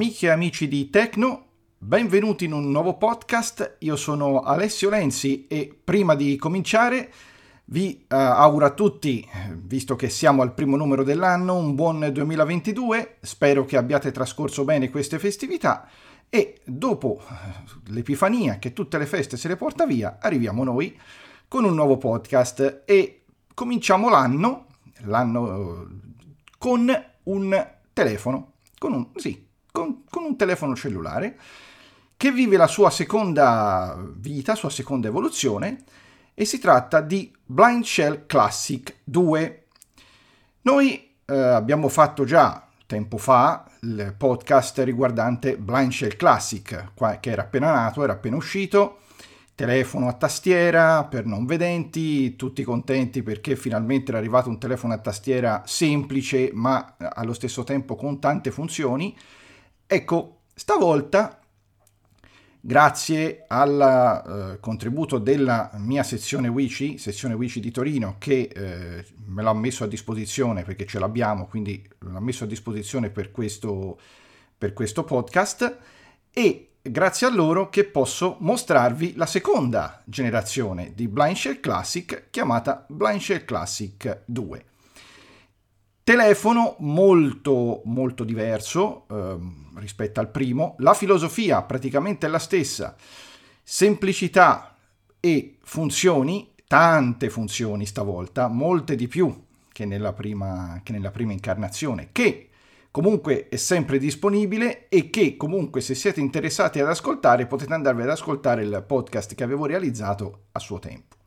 [0.00, 3.76] Amiche e amici di Tecno, benvenuti in un nuovo podcast.
[3.80, 7.12] Io sono Alessio Lenzi e prima di cominciare
[7.66, 13.18] vi uh, auguro a tutti, visto che siamo al primo numero dell'anno, un buon 2022.
[13.20, 15.86] Spero che abbiate trascorso bene queste festività
[16.30, 20.98] e dopo eh, l'Epifania, che tutte le feste se le porta via, arriviamo noi
[21.46, 24.64] con un nuovo podcast e cominciamo l'anno,
[25.00, 25.88] l'anno
[26.56, 26.90] con
[27.24, 31.38] un telefono, con un, sì, con, con un telefono cellulare
[32.16, 35.84] che vive la sua seconda vita, sua seconda evoluzione
[36.34, 39.66] e si tratta di Blind Shell Classic 2.
[40.62, 47.42] Noi eh, abbiamo fatto già tempo fa il podcast riguardante Blind Shell Classic, che era
[47.42, 48.98] appena nato, era appena uscito,
[49.54, 54.98] telefono a tastiera per non vedenti, tutti contenti perché finalmente era arrivato un telefono a
[54.98, 59.16] tastiera semplice ma allo stesso tempo con tante funzioni.
[59.92, 61.40] Ecco, stavolta,
[62.60, 69.42] grazie al uh, contributo della mia sezione Wici, sezione Wici di Torino, che eh, me
[69.42, 73.98] l'ha messo a disposizione perché ce l'abbiamo, quindi l'ha messo a disposizione per questo,
[74.56, 75.78] per questo podcast,
[76.30, 82.86] e grazie a loro che posso mostrarvi la seconda generazione di Blind Shell Classic chiamata
[82.88, 84.69] Blind Shell Classic 2.
[86.10, 89.36] Telefono molto molto diverso eh,
[89.76, 92.96] rispetto al primo, la filosofia praticamente è la stessa,
[93.62, 94.74] semplicità
[95.20, 99.32] e funzioni, tante funzioni stavolta, molte di più
[99.70, 102.48] che nella prima, che nella prima incarnazione, che
[102.90, 108.10] comunque è sempre disponibile e che comunque se siete interessati ad ascoltare potete andarvi ad
[108.10, 111.19] ascoltare il podcast che avevo realizzato a suo tempo.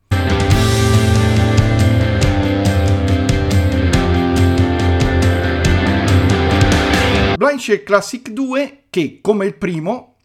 [7.36, 10.16] Blind Classic 2 che come il primo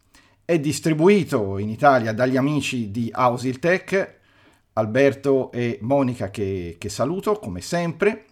[0.44, 4.18] è distribuito in Italia dagli amici di Ausiltech,
[4.74, 8.26] Alberto e Monica che, che saluto come sempre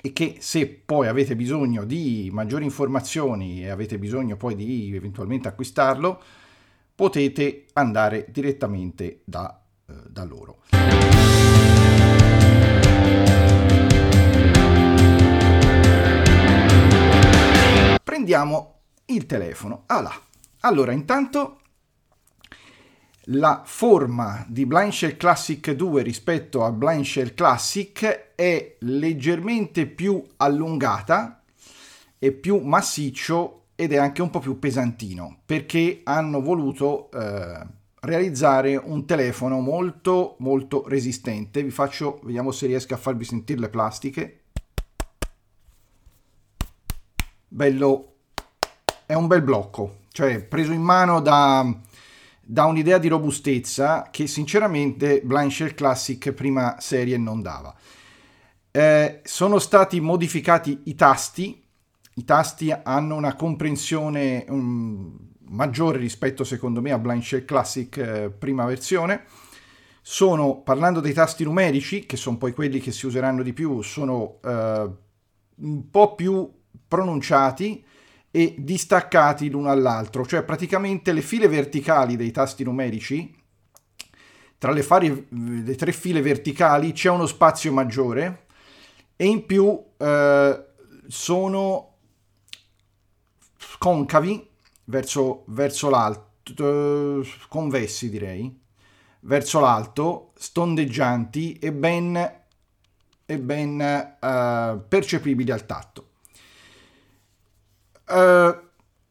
[0.00, 5.48] e che se poi avete bisogno di maggiori informazioni e avete bisogno poi di eventualmente
[5.48, 6.22] acquistarlo
[6.94, 10.62] potete andare direttamente da, eh, da loro.
[18.06, 19.82] Prendiamo il telefono.
[19.86, 20.22] Ah
[20.60, 21.58] Allora, intanto
[23.30, 30.22] la forma di Blind Shell Classic 2 rispetto al Blind Shell Classic è leggermente più
[30.36, 31.42] allungata
[32.16, 37.66] e più massiccio ed è anche un po' più pesantino perché hanno voluto eh,
[38.02, 41.60] realizzare un telefono molto molto resistente.
[41.60, 44.40] Vi faccio, vediamo se riesco a farvi sentire le plastiche
[47.48, 48.14] bello,
[49.06, 51.66] è un bel blocco, cioè preso in mano da,
[52.40, 57.74] da un'idea di robustezza che sinceramente Blind Classic prima serie non dava.
[58.70, 61.64] Eh, sono stati modificati i tasti,
[62.14, 65.16] i tasti hanno una comprensione um,
[65.48, 69.24] maggiore rispetto secondo me a Blind Classic eh, prima versione.
[70.02, 74.38] Sono, parlando dei tasti numerici, che sono poi quelli che si useranno di più, sono
[74.44, 74.90] eh,
[75.56, 76.48] un po' più
[76.86, 77.84] pronunciati
[78.30, 83.34] e distaccati l'uno all'altro, cioè praticamente le file verticali dei tasti numerici,
[84.58, 88.46] tra le, farie, le tre file verticali c'è uno spazio maggiore
[89.16, 90.64] e in più eh,
[91.06, 91.94] sono
[93.78, 94.48] concavi
[94.84, 98.60] verso, verso l'alto, eh, convessi direi,
[99.20, 102.40] verso l'alto, stondeggianti e ben,
[103.24, 106.08] e ben eh, percepibili al tatto.
[108.08, 108.64] Uh,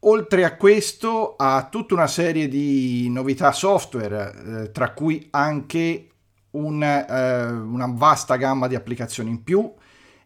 [0.08, 6.10] oltre a questo ha tutta una serie di novità software, eh, tra cui anche
[6.52, 9.72] un, eh, una vasta gamma di applicazioni in più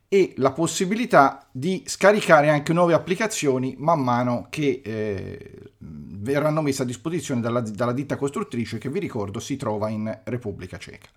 [0.07, 6.85] e la possibilità di scaricare anche nuove applicazioni man mano che eh, verranno messe a
[6.85, 11.07] disposizione dalla, dalla ditta costruttrice che vi ricordo si trova in Repubblica Ceca.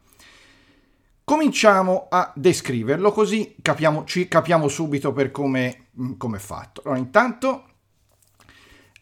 [1.24, 6.82] Cominciamo a descriverlo così capiamo, ci capiamo subito per come mm, è fatto.
[6.84, 7.66] Allora, intanto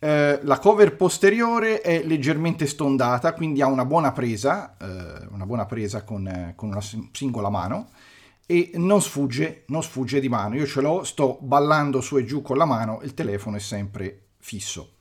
[0.02, 5.66] eh, la cover posteriore è leggermente stondata, quindi ha una buona presa, eh, una buona
[5.66, 6.80] presa con, eh, con, una
[7.12, 7.90] singola mano
[8.46, 10.56] e non sfugge, non sfugge di mano.
[10.56, 14.28] Io ce l'ho, sto ballando su e giù con la mano, il telefono è sempre
[14.38, 14.94] fisso.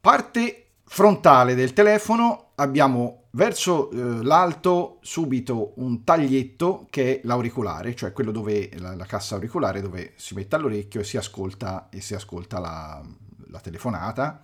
[0.00, 8.12] Parte frontale del telefono abbiamo verso eh, l'alto subito un taglietto che è l'auricolare, cioè
[8.12, 12.14] quello dove la, la, cassa auricolare dove si mette all'orecchio e si ascolta, e si
[12.14, 13.02] ascolta la,
[13.50, 14.42] la telefonata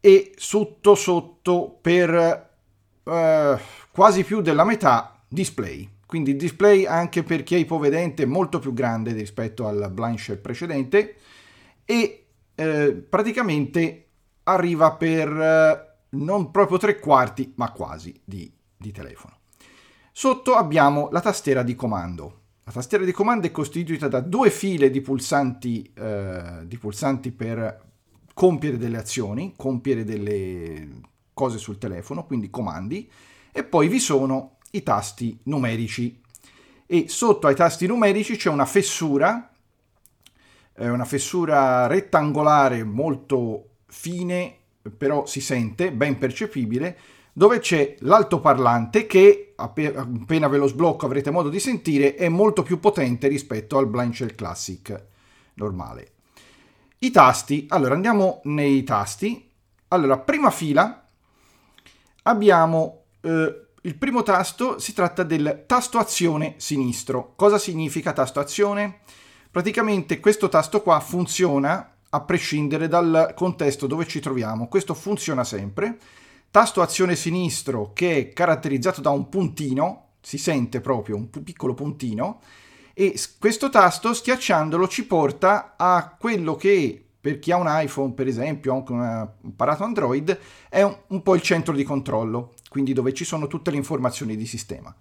[0.00, 2.48] e sotto sotto per
[3.04, 3.58] eh,
[3.92, 5.88] quasi più della metà display.
[6.06, 11.14] Quindi display anche per chi è ipovedente molto più grande rispetto al blind shell precedente
[11.84, 12.26] e
[12.56, 14.06] eh, praticamente
[14.42, 19.38] arriva per eh, non proprio tre quarti ma quasi di, di telefono.
[20.12, 22.38] Sotto abbiamo la tastiera di comando.
[22.64, 27.88] La tastiera di comando è costituita da due file di pulsanti, eh, di pulsanti per
[28.34, 31.00] compiere delle azioni, compiere delle
[31.32, 33.10] cose sul telefono, quindi comandi,
[33.50, 36.20] e poi vi sono i tasti numerici.
[36.86, 39.50] E sotto ai tasti numerici c'è una fessura,
[40.74, 44.59] eh, una fessura rettangolare molto fine,
[44.96, 46.98] però si sente, ben percepibile,
[47.32, 52.80] dove c'è l'altoparlante che, appena ve lo sblocco avrete modo di sentire, è molto più
[52.80, 55.06] potente rispetto al Blind Shell Classic
[55.54, 56.12] normale.
[56.98, 59.50] I tasti, allora andiamo nei tasti.
[59.88, 61.06] Allora, prima fila
[62.24, 67.32] abbiamo eh, il primo tasto, si tratta del tasto azione sinistro.
[67.36, 69.00] Cosa significa tasto azione?
[69.50, 74.68] Praticamente questo tasto qua funziona a prescindere dal contesto dove ci troviamo.
[74.68, 75.98] Questo funziona sempre
[76.50, 82.40] tasto azione sinistro che è caratterizzato da un puntino, si sente proprio un piccolo puntino,
[82.92, 88.26] e questo tasto schiacciandolo ci porta a quello che per chi ha un iPhone, per
[88.26, 93.12] esempio, o un apparato Android, è un, un po' il centro di controllo, quindi dove
[93.12, 94.94] ci sono tutte le informazioni di sistema.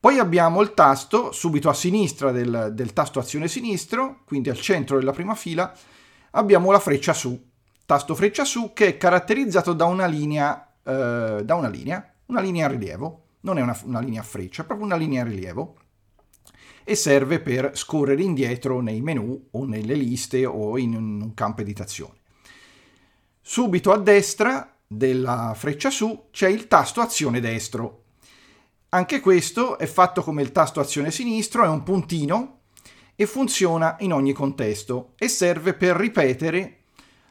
[0.00, 4.98] Poi abbiamo il tasto subito a sinistra del, del, tasto azione sinistro, quindi al centro
[4.98, 5.74] della prima fila,
[6.32, 7.40] abbiamo la freccia su,
[7.86, 12.64] tasto freccia su che è caratterizzato da una linea eh, da una linea, una linea
[12.64, 15.76] a rilievo, non è una, una linea a freccia, è proprio una linea a rilievo
[16.82, 22.14] e serve per scorrere indietro nei menu o nelle liste o in un campo editazione.
[23.42, 28.04] Subito a destra della freccia su c'è il tasto azione destro.
[28.90, 32.57] Anche questo è fatto come il tasto azione sinistro, è un puntino
[33.20, 36.82] e funziona in ogni contesto e serve per ripetere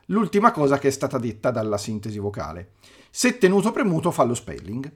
[0.08, 2.72] l'ultima cosa che è stata detta dalla sintesi vocale.
[3.10, 4.92] Se tenuto premuto fa lo spelling.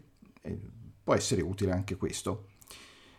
[1.01, 2.47] Può essere utile anche questo.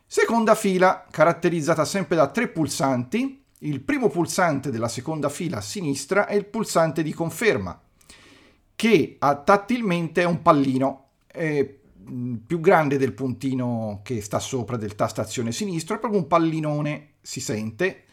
[0.06, 3.42] Seconda fila, caratterizzata sempre da tre pulsanti.
[3.60, 7.80] Il primo pulsante della seconda fila a sinistra è il pulsante di conferma,
[8.76, 11.06] che tattilmente è un pallino.
[11.26, 11.80] È
[12.46, 17.40] più grande del puntino che sta sopra del tastazione sinistro, è proprio un pallinone, si
[17.40, 18.04] sente,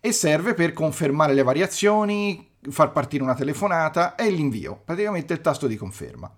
[0.00, 5.66] e serve per confermare le variazioni, far partire una telefonata e l'invio, praticamente il tasto
[5.66, 6.30] di conferma.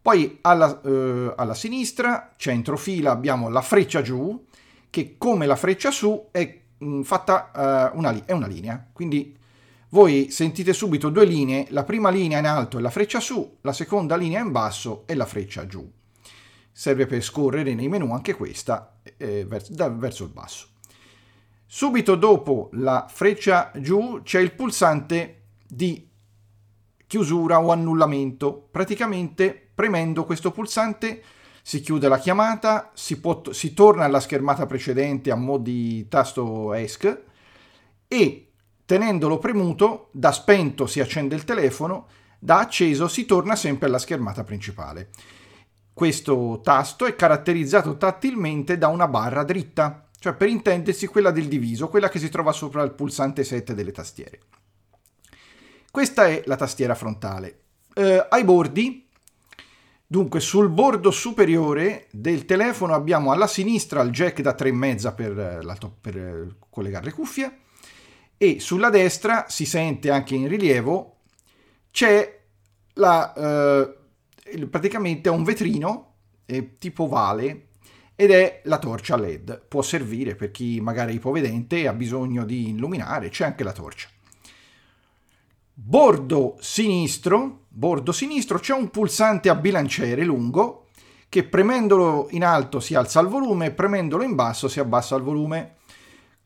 [0.00, 4.44] Poi alla, eh, alla sinistra, centro fila, abbiamo la freccia giù,
[4.90, 8.88] che come la freccia su è mh, mm, fatta uh, una, è una linea.
[8.92, 9.36] Quindi
[9.90, 13.72] voi sentite subito due linee, la prima linea in alto è la freccia su, la
[13.72, 15.90] seconda linea in basso è la freccia giù.
[16.72, 20.68] Serve per scorrere nei menu anche questa eh, verso, da, verso il basso.
[21.70, 26.08] Subito dopo la freccia giù c'è il pulsante di
[27.06, 28.68] chiusura o annullamento.
[28.70, 31.22] Praticamente premendo questo pulsante
[31.60, 36.72] si chiude la chiamata, si, può, si torna alla schermata precedente a mo' di tasto
[36.72, 37.20] ESC
[38.08, 38.50] e
[38.86, 42.06] tenendolo premuto da spento si accende il telefono,
[42.38, 45.10] da acceso si torna sempre alla schermata principale.
[45.92, 51.88] Questo tasto è caratterizzato tattilmente da una barra dritta, cioè per intendersi quella del diviso,
[51.88, 54.40] quella che si trova sopra il pulsante 7 delle tastiere.
[55.90, 57.60] Questa è la tastiera frontale.
[57.94, 59.08] Eh, ai bordi,
[60.06, 65.90] dunque sul bordo superiore del telefono abbiamo alla sinistra il jack da 3,5 per, eh,
[66.00, 67.58] per eh, collegare le cuffie
[68.36, 71.16] e sulla destra si sente anche in rilievo
[71.90, 72.40] c'è
[72.94, 76.14] la, eh, praticamente un vetrino
[76.46, 77.67] eh, tipo ovale
[78.20, 79.66] ed è la torcia LED.
[79.68, 83.72] Può servire per chi magari è ipovedente e ha bisogno di illuminare, c'è anche la
[83.72, 84.08] torcia
[85.80, 90.86] bordo sinistro, bordo sinistro c'è un pulsante a bilanciere lungo
[91.28, 95.22] che premendolo in alto si alza il volume e premendolo in basso si abbassa il
[95.22, 95.76] volume.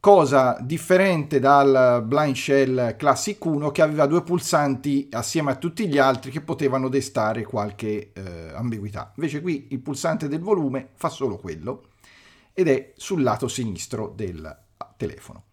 [0.04, 5.96] Cosa differente dal Blind Shell Classic 1 che aveva due pulsanti assieme a tutti gli
[5.96, 9.12] altri che potevano destare qualche eh, ambiguità.
[9.14, 11.90] Invece qui il pulsante del volume fa solo quello
[12.52, 14.58] ed è sul lato sinistro del
[14.96, 15.44] telefono.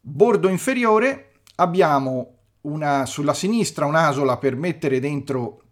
[0.00, 5.62] Bordo inferiore abbiamo una, sulla sinistra un'asola per mettere dentro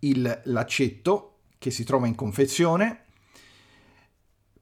[0.00, 3.03] il laccetto che si trova in confezione,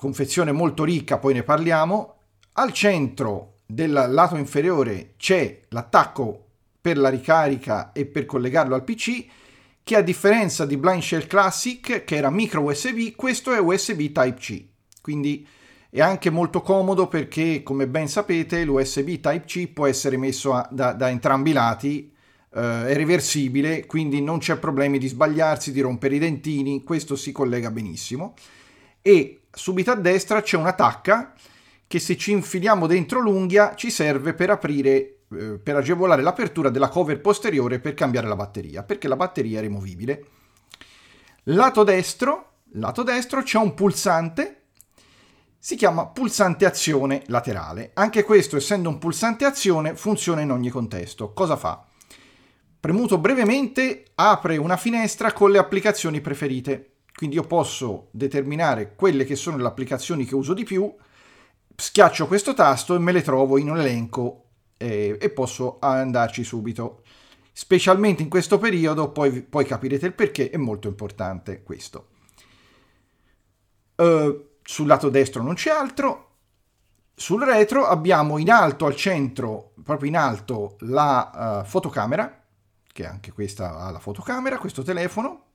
[0.03, 2.17] confezione molto ricca, poi ne parliamo.
[2.55, 6.47] Al centro del lato inferiore c'è l'attacco
[6.81, 9.25] per la ricarica e per collegarlo al PC,
[9.85, 14.65] che a differenza di Blind Shell Classic, che era micro USB, questo è USB Type-C.
[15.01, 15.47] Quindi
[15.89, 20.95] è anche molto comodo perché, come ben sapete, l'USB Type-C può essere messo a, da,
[20.95, 22.13] da, entrambi i lati,
[22.53, 27.31] eh, è reversibile, quindi non c'è problemi di sbagliarsi, di rompere i dentini, questo si
[27.31, 28.35] collega benissimo.
[29.01, 31.35] E subito a destra c'è una tacca
[31.87, 36.89] che se ci infiliamo dentro l'unghia ci serve per aprire eh, per agevolare l'apertura della
[36.89, 40.27] cover posteriore per cambiare la batteria, perché la batteria è rimovibile.
[41.45, 44.63] Lato destro, lato destro c'è un pulsante,
[45.59, 47.93] si chiama pulsante azione laterale.
[47.95, 51.33] Anche questo, essendo un pulsante azione, funziona in ogni contesto.
[51.33, 51.85] Cosa fa?
[52.79, 56.92] Premuto brevemente apre una finestra con le applicazioni preferite.
[57.15, 60.93] Quindi io posso determinare quelle che sono le applicazioni che uso di più,
[61.75, 67.03] schiaccio questo tasto e me le trovo in un elenco e, e posso andarci subito.
[67.53, 72.09] Specialmente in questo periodo, poi, poi capirete il perché, è molto importante questo.
[73.95, 76.29] Uh, sul lato destro non c'è altro.
[77.15, 82.43] Sul retro abbiamo in alto al centro, proprio in alto, la uh, fotocamera,
[82.91, 85.52] che anche questa ha la fotocamera, questo telefono.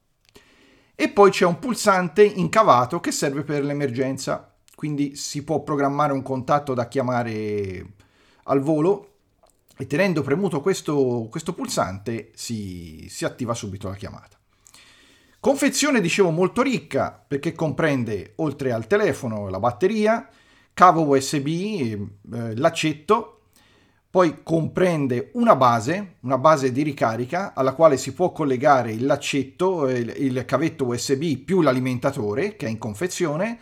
[1.00, 6.24] E poi c'è un pulsante incavato che serve per l'emergenza, quindi si può programmare un
[6.24, 7.94] contatto da chiamare
[8.46, 9.12] al volo
[9.78, 14.40] e tenendo premuto questo, questo pulsante si, si attiva subito la chiamata.
[15.40, 20.28] Confezione, dicevo, molto ricca perché comprende, oltre al telefono, la batteria,
[20.74, 23.37] cavo USB, eh, l'accetto,
[24.18, 29.88] poi comprende una base, una base di ricarica alla quale si può collegare il laccetto,
[29.90, 33.60] il, il cavetto USB più l'alimentatore che è in confezione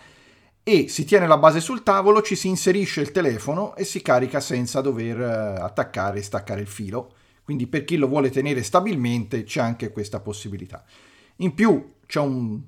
[0.64, 4.40] e si tiene la base sul tavolo, ci si inserisce il telefono e si carica
[4.40, 7.16] senza dover eh, attaccare e staccare il filo.
[7.44, 10.86] Quindi per chi lo vuole tenere stabilmente c'è anche questa possibilità.
[11.40, 12.62] In più c'è un,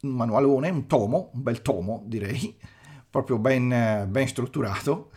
[0.00, 2.56] un manualone, un tomo, un bel tomo direi,
[3.10, 5.10] proprio ben, ben strutturato,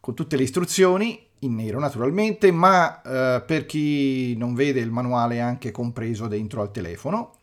[0.00, 5.36] con tutte le istruzioni, in nero naturalmente, ma eh, per chi non vede il manuale
[5.36, 7.36] è anche compreso dentro al telefono.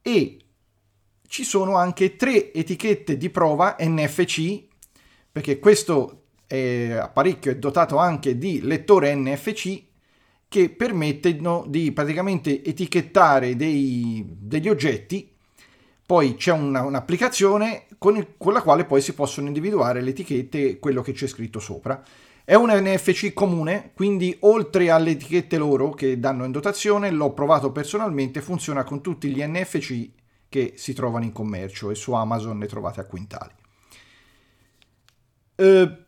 [0.00, 0.38] E
[1.26, 4.62] ci sono anche tre etichette di prova NFC,
[5.30, 6.18] perché questo
[6.52, 9.82] apparecchio è dotato anche di lettore NFC
[10.48, 15.30] che permettono di praticamente etichettare dei, degli oggetti.
[16.04, 20.68] Poi c'è una, un'applicazione con, il, con la quale poi si possono individuare le etichette
[20.68, 22.04] e quello che c'è scritto sopra.
[22.44, 27.70] È un NFC comune, quindi oltre alle etichette loro che danno in dotazione, l'ho provato
[27.70, 30.10] personalmente, funziona con tutti gli NFC
[30.48, 33.52] che si trovano in commercio e su Amazon ne trovate a quintali.
[35.54, 36.04] Eh,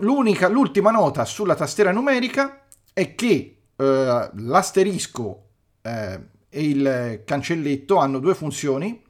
[0.00, 5.48] l'unica, l'ultima nota sulla tastiera numerica è che eh, l'asterisco
[5.82, 9.02] eh, e il cancelletto hanno due funzioni,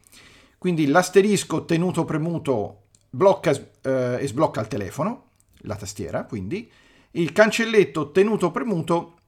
[0.58, 5.30] quindi l'asterisco tenuto premuto blocca eh, e sblocca il telefono,
[5.64, 6.70] la tastiera, quindi
[7.12, 9.18] il cancelletto tenuto premuto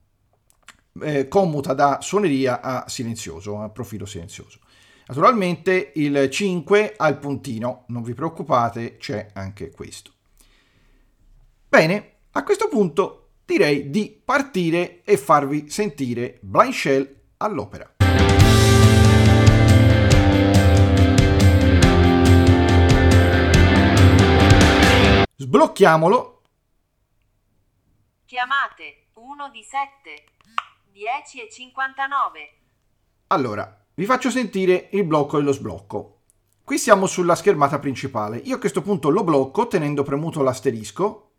[1.02, 4.61] eh, commuta da suoneria a silenzioso, a profilo silenzioso.
[5.07, 10.11] Naturalmente il 5 ha il puntino, non vi preoccupate, c'è anche questo.
[11.69, 17.96] Bene, a questo punto direi di partire e farvi sentire Blind Shell all'opera.
[25.38, 26.40] Sblocchiamolo.
[28.25, 30.25] Chiamate 1 di 7,
[30.93, 32.59] 10 e 59.
[33.26, 36.23] Allora, vi faccio sentire il blocco e lo sblocco.
[36.64, 38.38] Qui siamo sulla schermata principale.
[38.38, 41.33] Io a questo punto lo blocco tenendo premuto l'asterisco.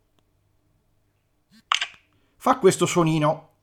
[2.35, 3.56] Fa questo suonino.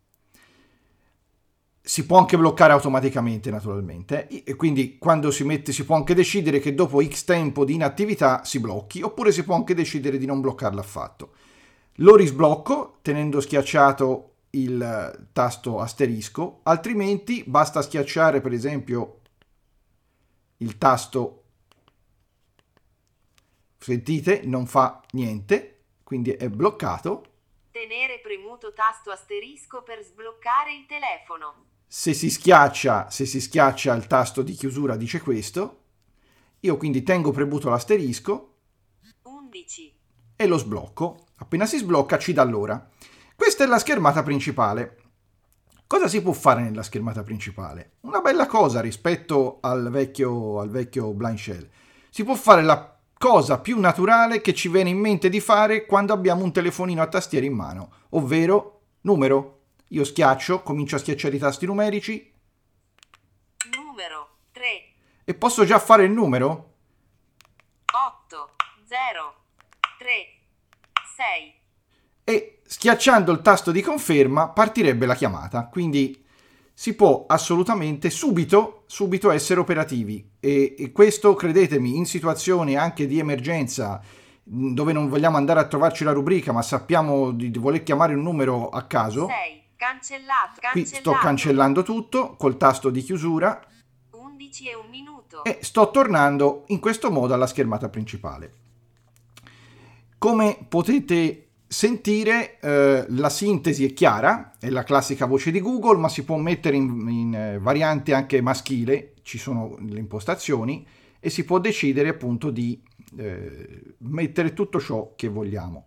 [1.86, 6.58] Si può anche bloccare automaticamente naturalmente e quindi quando si mette si può anche decidere
[6.58, 10.40] che dopo x tempo di inattività si blocchi oppure si può anche decidere di non
[10.40, 11.34] bloccarlo affatto.
[11.96, 19.20] Lo risblocco tenendo schiacciato il tasto asterisco, altrimenti basta schiacciare per esempio
[20.58, 21.42] il tasto,
[23.76, 27.26] sentite, non fa niente, quindi è bloccato.
[27.70, 31.72] Tenere premuto tasto asterisco per sbloccare il telefono.
[31.96, 35.82] Se si schiaccia, se si schiaccia il tasto di chiusura dice questo.
[36.58, 38.56] Io quindi tengo premuto l'asterisco
[39.22, 39.94] 11
[40.34, 41.26] e lo sblocco.
[41.36, 42.90] Appena si sblocca ci dà l'ora.
[43.36, 45.02] Questa è la schermata principale.
[45.86, 47.92] Cosa si può fare nella schermata principale?
[48.00, 51.68] Una bella cosa rispetto al vecchio, al vecchio Blind Shell.
[52.10, 56.12] Si può fare la cosa più naturale che ci viene in mente di fare quando
[56.12, 59.53] abbiamo un telefonino a tastiera in mano, ovvero numero.
[59.94, 62.32] Io schiaccio, comincio a schiacciare i tasti numerici
[63.76, 64.62] Numero 3,
[65.24, 66.72] e posso già fare il numero?
[68.26, 68.50] 8,
[68.84, 69.34] 0,
[69.98, 70.08] 3,
[71.16, 71.54] 6.
[72.24, 75.68] e schiacciando il tasto di conferma partirebbe la chiamata.
[75.68, 76.22] Quindi
[76.72, 83.20] si può assolutamente subito, subito essere operativi e, e questo credetemi in situazioni anche di
[83.20, 84.02] emergenza
[84.42, 88.22] dove non vogliamo andare a trovarci la rubrica ma sappiamo di, di voler chiamare un
[88.22, 89.63] numero a caso 6.
[89.76, 90.60] Cancellato.
[90.72, 90.96] qui Cancellato.
[90.96, 93.60] sto cancellando tutto col tasto di chiusura
[94.10, 95.44] 11 e un minuto.
[95.44, 98.52] e sto tornando in questo modo alla schermata principale.
[100.18, 106.08] Come potete sentire, eh, la sintesi è chiara, è la classica voce di Google, ma
[106.08, 110.86] si può mettere in, in, eh, variante anche maschile, ci sono le impostazioni
[111.18, 112.80] e si può decidere appunto di
[113.16, 115.86] eh, mettere tutto ciò che vogliamo.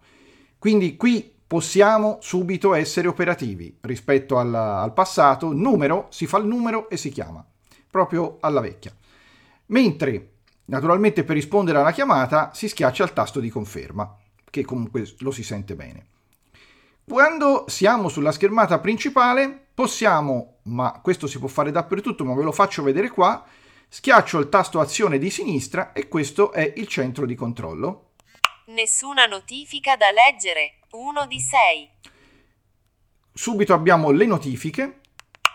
[0.59, 6.89] Quindi qui possiamo subito essere operativi rispetto alla- al passato, numero, si fa il numero
[6.89, 7.43] e si chiama,
[7.89, 8.93] proprio alla vecchia.
[9.67, 10.31] Mentre,
[10.65, 14.17] naturalmente, per rispondere alla chiamata si schiaccia il tasto di conferma,
[14.49, 16.05] che comunque lo si sente bene.
[17.05, 22.51] Quando siamo sulla schermata principale, possiamo, ma questo si può fare dappertutto, ma ve lo
[22.51, 23.45] faccio vedere qua,
[23.87, 28.11] schiaccio il tasto azione di sinistra e questo è il centro di controllo.
[28.65, 30.76] Nessuna notifica da leggere.
[30.89, 31.89] 1 di 6.
[33.33, 35.01] Subito abbiamo le notifiche,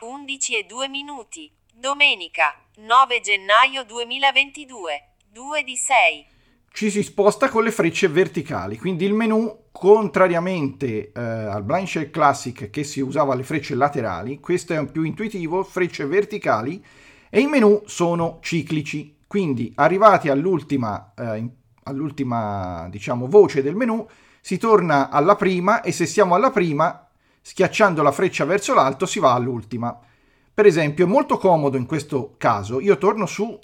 [0.00, 1.50] 11 e 2 minuti.
[1.72, 5.14] Domenica, 9 gennaio 2022.
[5.30, 6.26] 2 di 6.
[6.70, 12.10] ci si sposta con le frecce verticali, quindi il menu, contrariamente eh, al Blind Shell
[12.10, 16.84] Classic che si usava le frecce laterali, questo è un più intuitivo, frecce verticali
[17.30, 21.46] e i menu sono ciclici, quindi arrivati all'ultima, eh,
[21.84, 24.06] all'ultima diciamo, voce del menu
[24.44, 27.08] si torna alla prima e se siamo alla prima,
[27.40, 29.96] schiacciando la freccia verso l'alto si va all'ultima.
[30.52, 33.58] Per esempio, è molto comodo in questo caso, io torno su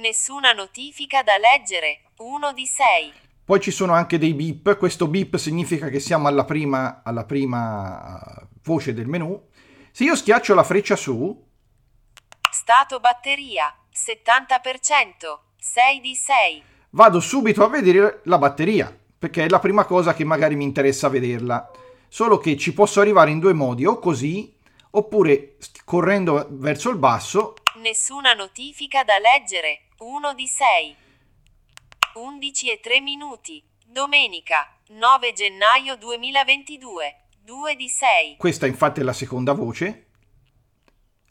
[0.00, 2.00] Nessuna notifica da leggere.
[2.16, 3.12] 1 di 6.
[3.44, 8.20] Poi ci sono anche dei beep, questo beep significa che siamo alla prima, alla prima
[8.20, 9.40] eh, voce del menu.
[9.92, 11.42] Se io schiaccio la freccia su,
[12.50, 13.72] Stato batteria.
[13.92, 15.38] 70%.
[15.56, 16.62] 6 di 6.
[16.90, 21.08] vado subito a vedere la batteria, perché è la prima cosa che magari mi interessa
[21.08, 21.70] vederla.
[22.08, 24.54] Solo che ci posso arrivare in due modi, o così,
[24.90, 25.56] oppure
[25.86, 29.86] correndo verso il basso, Nessuna notifica da leggere.
[29.98, 30.96] 1 di 6.
[32.16, 33.64] 11 e 3 minuti.
[33.86, 37.20] Domenica, 9 gennaio 2022.
[37.40, 38.36] 2 di 6.
[38.36, 40.06] questa infatti è la seconda voce,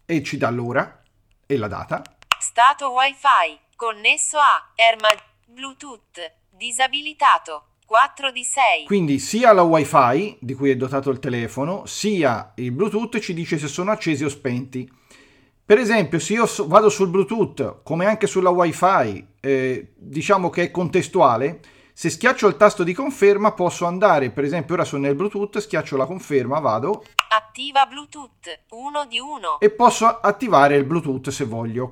[0.05, 1.03] e ci dà l'ora
[1.45, 2.01] e la data.
[2.39, 3.59] Stato Wi-Fi.
[3.75, 5.09] Connesso a Erma
[5.45, 6.33] Bluetooth.
[6.49, 7.67] Disabilitato.
[7.85, 8.85] 4 di 6.
[8.85, 13.57] Quindi sia la wifi di cui è dotato il telefono, sia il Bluetooth ci dice
[13.57, 14.89] se sono accesi o spenti.
[15.65, 20.71] Per esempio, se io vado sul Bluetooth, come anche sulla wifi, eh, diciamo che è
[20.71, 21.61] contestuale,
[21.93, 25.95] se schiaccio il tasto di conferma posso andare, per esempio ora sono nel Bluetooth, schiaccio
[25.95, 28.63] la conferma, vado Attiva Bluetooth.
[28.69, 29.59] 1 di 1.
[29.59, 31.89] e posso attivare il Bluetooth se voglio.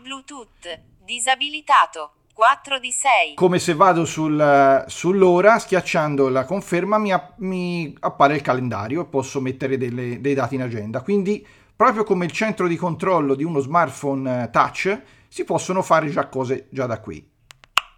[0.00, 0.80] Bluetooth.
[1.04, 2.12] Disabilitato.
[2.40, 3.34] 4 di 6.
[3.34, 9.42] Come se vado sul- sull'ora, schiacciando la conferma mi, mi appare il calendario e posso
[9.42, 11.02] mettere delle- dei dati in agenda.
[11.02, 16.08] Quindi, proprio come il centro di controllo di uno smartphone eh, touch, si possono fare
[16.08, 17.22] già cose già da qui.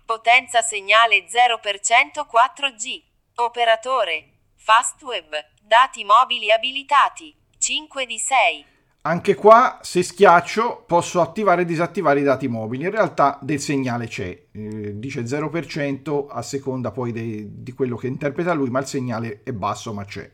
[0.05, 3.01] Potenza segnale 0% 4G.
[3.37, 4.39] Operatore.
[4.57, 5.37] Fastweb.
[5.63, 7.33] Dati mobili abilitati.
[7.59, 8.67] 5 di 6.
[9.05, 12.85] Anche qua, se schiaccio, posso attivare e disattivare i dati mobili.
[12.85, 18.07] In realtà del segnale c'è, eh, dice 0% a seconda poi dei- di quello che
[18.07, 20.31] interpreta lui, ma il segnale è basso, ma c'è.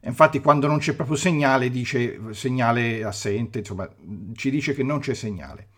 [0.00, 3.88] Infatti quando non c'è proprio segnale dice segnale assente, insomma
[4.34, 5.68] ci dice che non c'è segnale.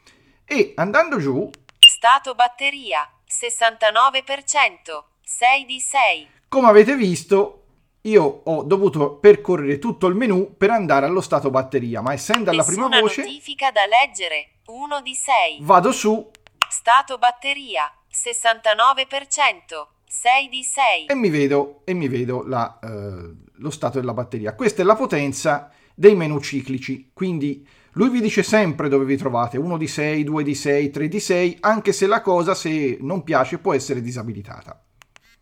[0.44, 3.08] E andando giù, Stato batteria.
[3.26, 5.04] 69%.
[5.22, 6.28] 6 di 6.
[6.48, 7.64] come avete visto,
[8.02, 12.64] io ho dovuto percorrere tutto il menu per andare allo stato batteria, ma essendo alla
[12.64, 14.60] prima voce, notifica da leggere.
[14.66, 15.58] 1 di 6.
[15.62, 16.30] vado su
[16.68, 17.90] Stato batteria.
[18.12, 19.86] 69%.
[20.10, 21.06] 6 di 6.
[21.06, 24.54] e mi vedo, e mi vedo la, eh, lo stato della batteria.
[24.54, 29.58] Questa è la potenza dei menu ciclici, quindi lui vi dice sempre dove vi trovate,
[29.58, 33.22] 1 di 6, 2 di 6, 3 di 6, anche se la cosa, se non
[33.22, 34.82] piace, può essere disabilitata.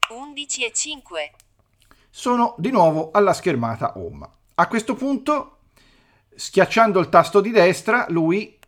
[0.09, 1.33] 11 e 5.
[2.19, 4.27] Sono di nuovo alla schermata home.
[4.55, 5.59] A questo punto,
[6.35, 8.59] schiacciando il tasto di destra, lui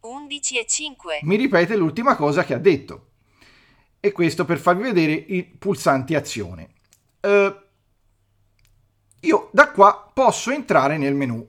[0.00, 1.20] 11 e 5.
[1.22, 3.10] mi ripete l'ultima cosa che ha detto.
[4.00, 6.70] E questo per farvi vedere i pulsanti azione.
[7.20, 7.56] Eh,
[9.20, 11.48] io da qua posso entrare nel menu.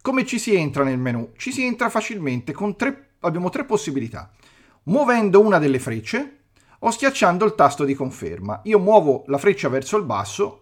[0.00, 1.32] Come ci si entra nel menu?
[1.36, 4.32] Ci si entra facilmente con tre, abbiamo tre possibilità.
[4.84, 6.44] Muovendo una delle frecce
[6.78, 8.62] o schiacciando il tasto di conferma.
[8.64, 10.60] Io muovo la freccia verso il basso.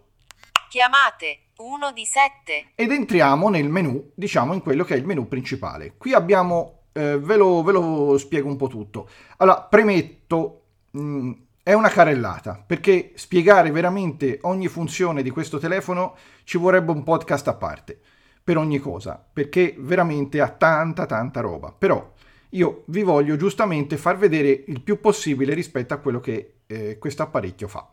[0.73, 2.71] Chiamate 1 di 7.
[2.73, 5.93] Ed entriamo nel menu, diciamo in quello che è il menu principale.
[5.99, 9.07] Qui abbiamo, eh, ve, lo, ve, lo, spiego un po' tutto.
[9.37, 11.31] Allora, premetto, mh, mm,
[11.61, 17.47] è una carellata, perché spiegare veramente ogni funzione di questo telefono ci vorrebbe un podcast
[17.49, 17.99] a parte,
[18.43, 21.71] per ogni cosa, perché veramente ha tanta tanta roba.
[21.71, 22.13] Però
[22.49, 27.21] io vi voglio giustamente far vedere il più possibile rispetto a quello che eh, questo
[27.21, 27.87] apparecchio fa.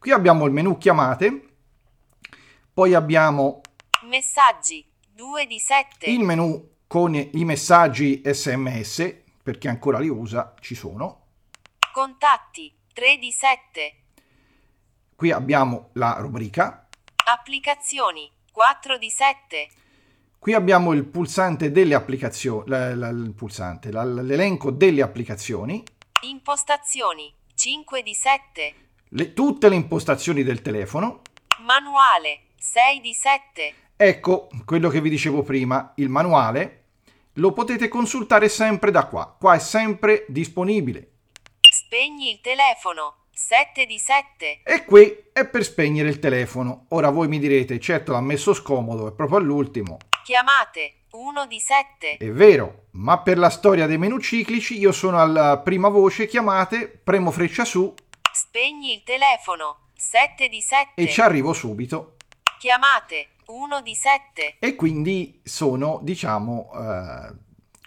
[0.00, 1.47] Qui abbiamo il menu chiamate,
[2.78, 3.60] poi abbiamo
[4.02, 6.08] messaggi 2 di 7.
[6.08, 11.24] Il menu con i messaggi SMS, per chi ancora li usa, ci sono.
[11.92, 13.96] Contatti 3 di 7.
[15.16, 16.86] Qui abbiamo la rubrica.
[17.24, 19.68] Applicazioni 4 di 7.
[20.38, 25.82] Qui abbiamo il pulsante delle applicazioni, la, la, il pulsante, la, l'elenco delle applicazioni.
[26.22, 28.74] Impostazioni 5 di 7.
[29.08, 31.22] Le, tutte le impostazioni del telefono.
[31.66, 33.74] Manuale 6 di 7.
[33.96, 36.84] Ecco quello che vi dicevo prima, il manuale
[37.34, 41.10] lo potete consultare sempre da qua, qua è sempre disponibile.
[41.60, 44.60] Spegni il telefono 7 di 7.
[44.64, 46.86] E qui è per spegnere il telefono.
[46.88, 49.98] Ora voi mi direte, certo l'ha messo scomodo, è proprio all'ultimo.
[50.24, 52.16] Chiamate 1 di 7.
[52.16, 56.88] È vero, ma per la storia dei menu ciclici io sono alla prima voce, chiamate,
[56.88, 57.94] premo freccia su.
[58.32, 61.00] Spegni il telefono 7 di 7.
[61.00, 62.16] E ci arrivo subito.
[62.58, 64.56] Chiamate 1 di 7.
[64.58, 67.32] E quindi sono, diciamo, eh,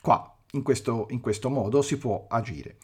[0.02, 2.78] qua, in questo, in questo modo si può agire.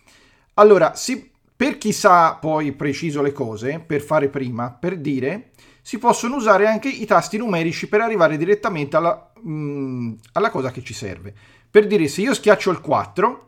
[0.55, 5.97] Allora, si, per chi sa poi preciso le cose, per fare prima, per dire, si
[5.97, 10.83] possono usare anche i tasti numerici per arrivare direttamente alla, mh, mm, alla cosa che
[10.83, 11.33] ci serve.
[11.71, 13.47] Per dire, se io schiaccio il 4...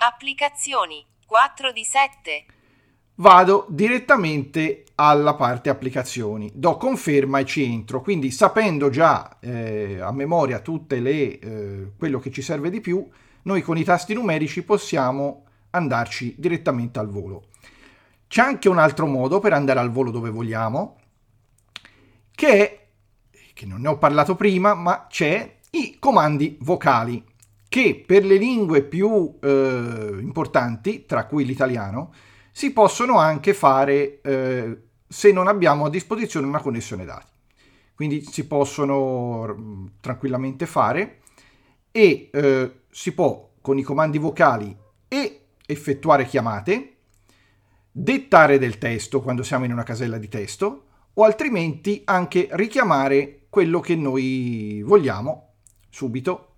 [0.00, 2.44] Applicazioni 4 di 7
[3.16, 10.12] vado direttamente alla parte applicazioni, do conferma e ci entro, quindi sapendo già eh, a
[10.12, 13.06] memoria tutte le eh, quello che ci serve di più,
[13.42, 17.48] noi con i tasti numerici possiamo andarci direttamente al volo.
[18.28, 20.96] C'è anche un altro modo per andare al volo dove vogliamo,
[22.30, 22.86] che è,
[23.52, 27.22] che non ne ho parlato prima, ma c'è i comandi vocali,
[27.68, 32.12] che per le lingue più eh, importanti, tra cui l'italiano,
[32.56, 37.26] si possono anche fare eh, se non abbiamo a disposizione una connessione dati.
[37.96, 41.18] Quindi si possono tranquillamente fare
[41.90, 44.76] e eh, si può con i comandi vocali
[45.08, 46.98] e effettuare chiamate,
[47.90, 53.80] dettare del testo quando siamo in una casella di testo o altrimenti anche richiamare quello
[53.80, 55.54] che noi vogliamo
[55.90, 56.54] subito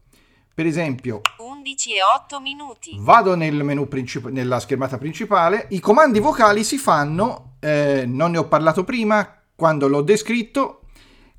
[0.56, 1.20] per esempio,
[1.66, 2.96] 11 e 8 minuti.
[3.00, 5.66] Vado nel menu princip- nella schermata principale.
[5.70, 10.82] I comandi vocali si fanno, eh, non ne ho parlato prima, quando l'ho descritto,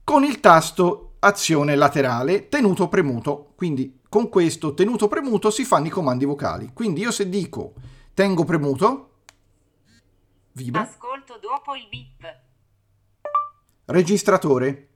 [0.04, 3.54] con il tasto azione laterale tenuto premuto.
[3.56, 6.72] Quindi con questo tenuto premuto si fanno i comandi vocali.
[6.74, 7.74] Quindi io se dico
[8.14, 9.12] tengo premuto,
[10.52, 10.82] vibra.
[10.82, 12.40] Ascolto dopo il bip.
[13.86, 14.90] Registratore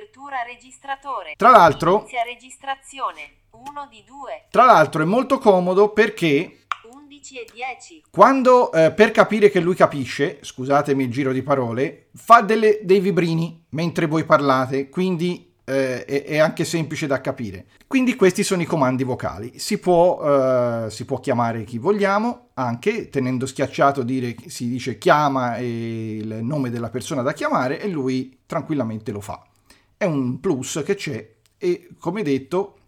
[0.00, 1.34] Apertura registratore.
[1.36, 3.20] Tra l'altro, Inizia registrazione.
[3.50, 4.46] 1 di 2.
[4.50, 6.60] Tra l'altro è molto comodo perché
[6.90, 8.04] 11 e 10.
[8.10, 13.00] Quando eh, per capire che lui capisce, scusatemi il giro di parole, fa delle, dei
[13.00, 17.66] vibrini mentre voi parlate, quindi eh, è, è, anche semplice da capire.
[17.86, 19.58] Quindi questi sono i comandi vocali.
[19.58, 25.58] Si può, eh, si può chiamare chi vogliamo, anche tenendo schiacciato dire, si dice chiama
[25.58, 29.44] il nome della persona da chiamare e lui tranquillamente lo fa
[30.00, 32.78] è un plus che c'è e come detto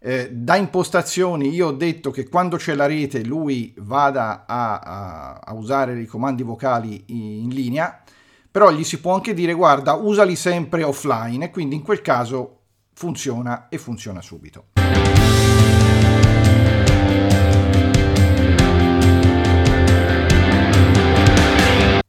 [0.00, 5.32] eh, da impostazioni io ho detto che quando c'è la rete lui vada a, a,
[5.42, 8.02] a usare i comandi vocali in linea
[8.50, 12.56] però gli si può anche dire guarda usali sempre offline e quindi in quel caso
[12.92, 14.66] funziona e funziona subito.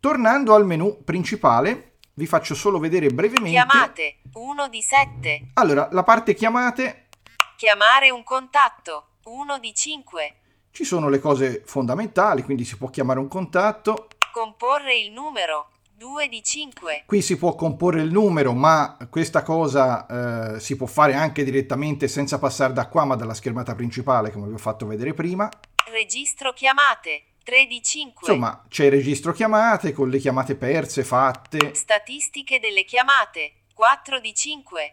[0.01, 1.89] Tornando al menu principale,
[2.19, 3.49] vi faccio solo vedere brevemente.
[3.49, 5.51] Chiamate 1 di 7.
[5.53, 7.07] Allora, la parte chiamate.
[7.55, 10.35] Chiamare un contatto 1 di 5.
[10.69, 14.09] Ci sono le cose fondamentali, quindi si può chiamare un contatto.
[14.33, 17.03] Comporre il numero 2 di 5.
[17.05, 22.09] Qui si può comporre il numero, ma questa cosa eh, si può fare anche direttamente
[22.09, 25.49] senza passare da qua, ma dalla schermata principale, come vi ho fatto vedere prima.
[25.89, 28.27] Registro chiamate 3 di 5.
[28.27, 31.73] Insomma, c'è il registro chiamate con le chiamate perse, fatte.
[31.73, 34.91] Statistiche delle chiamate 4 di 5.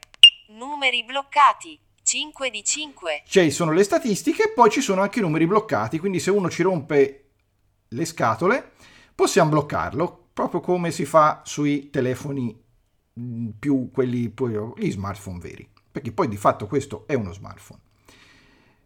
[0.49, 3.25] Numeri bloccati 5 di 5.
[3.27, 6.49] Ci sono le statistiche e poi ci sono anche i numeri bloccati, quindi se uno
[6.49, 7.25] ci rompe
[7.89, 8.73] le scatole
[9.15, 12.59] possiamo bloccarlo, proprio come si fa sui telefoni
[13.21, 17.81] mm, più quelli, poi, gli smartphone veri, perché poi di fatto questo è uno smartphone.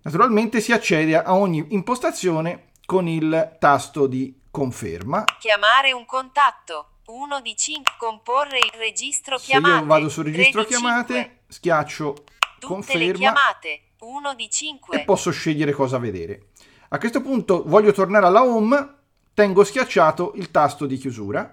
[0.03, 5.23] Naturalmente si accede a ogni impostazione con il tasto di conferma.
[5.39, 7.95] Chiamare un contatto 1 di 5.
[7.97, 9.79] Comporre il registro Se chiamate.
[9.79, 11.41] io vado sul 3 registro chiamate, 5.
[11.47, 12.27] schiaccio Tutte
[12.59, 15.05] le conferma chiamate 1 di e 5.
[15.05, 16.49] posso scegliere cosa vedere.
[16.89, 18.95] A questo punto voglio tornare alla home,
[19.35, 21.49] tengo schiacciato il tasto di chiusura.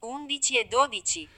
[0.00, 1.28] 11 e 12.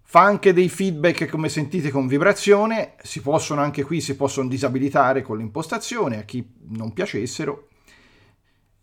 [0.00, 5.22] Fa anche dei feedback come sentite con vibrazione, si possono anche qui si possono disabilitare
[5.22, 7.70] con l'impostazione a chi non piacessero.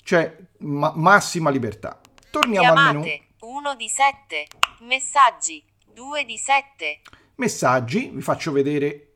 [0.06, 2.00] C'è ma- massima libertà.
[2.30, 4.48] Torniamo al menu Chiamate 1 di 7.
[4.82, 5.66] Messaggi
[5.96, 7.02] 2 di 7.
[7.38, 9.14] messaggi, vi faccio vedere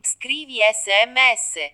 [0.00, 1.68] Scrivi sms.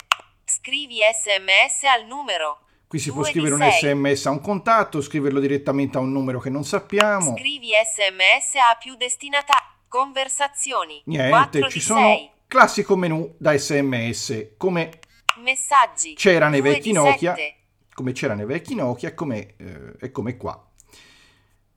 [0.45, 2.61] Scrivi sms al numero.
[2.89, 6.49] qui si può scrivere un sms a un contatto, scriverlo direttamente a un numero che
[6.49, 7.37] non sappiamo.
[7.37, 9.67] Scrivi sms a più destinatari.
[9.87, 11.21] Conversazioni 4
[11.61, 12.31] Niente, ci sono 6.
[12.47, 14.99] classico menu da sms come
[15.43, 17.57] Messaggi c'era nei 2 vecchi Nokia, 7.
[17.95, 20.61] Come c'era nei vecchi Nokia come, eh, e come qua.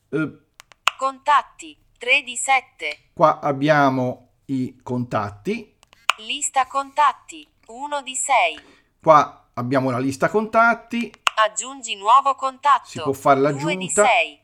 [0.09, 0.39] Eh,
[0.97, 2.97] Contatti 3 di 7.
[3.13, 5.75] qua abbiamo i contatti,
[6.19, 8.59] Lista contatti 1 di 6.
[9.01, 12.87] qua abbiamo la lista contatti, Aggiungi nuovo contatto.
[12.87, 14.05] Si può fare 2 di l'aggiunta.
[14.05, 14.39] 6.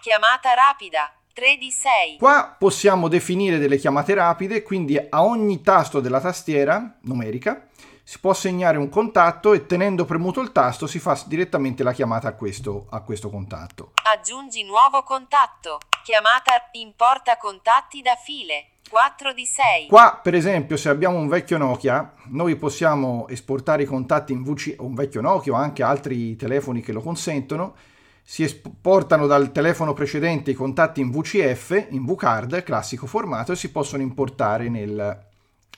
[0.00, 2.16] Chiamata rapida 3 di 6.
[2.16, 7.68] qua possiamo definire delle chiamate rapide, quindi a ogni tasto della tastiera numerica
[8.08, 12.26] si può segnare un contatto e tenendo premuto il tasto si fa direttamente la chiamata
[12.28, 13.92] a questo, a questo contatto.
[14.02, 15.78] Aggiungi nuovo contatto.
[16.02, 19.88] Chiamata importa contatti da file 4 di 6.
[19.88, 24.76] Qua, per esempio, se abbiamo un vecchio Nokia, noi possiamo esportare i contatti in VC,
[24.78, 27.74] un vecchio Nokia o anche altri telefoni che lo consentono.
[28.22, 33.70] Si esportano dal telefono precedente i contatti in VCF, in VCard, classico formato, e si
[33.70, 35.26] possono importare nel,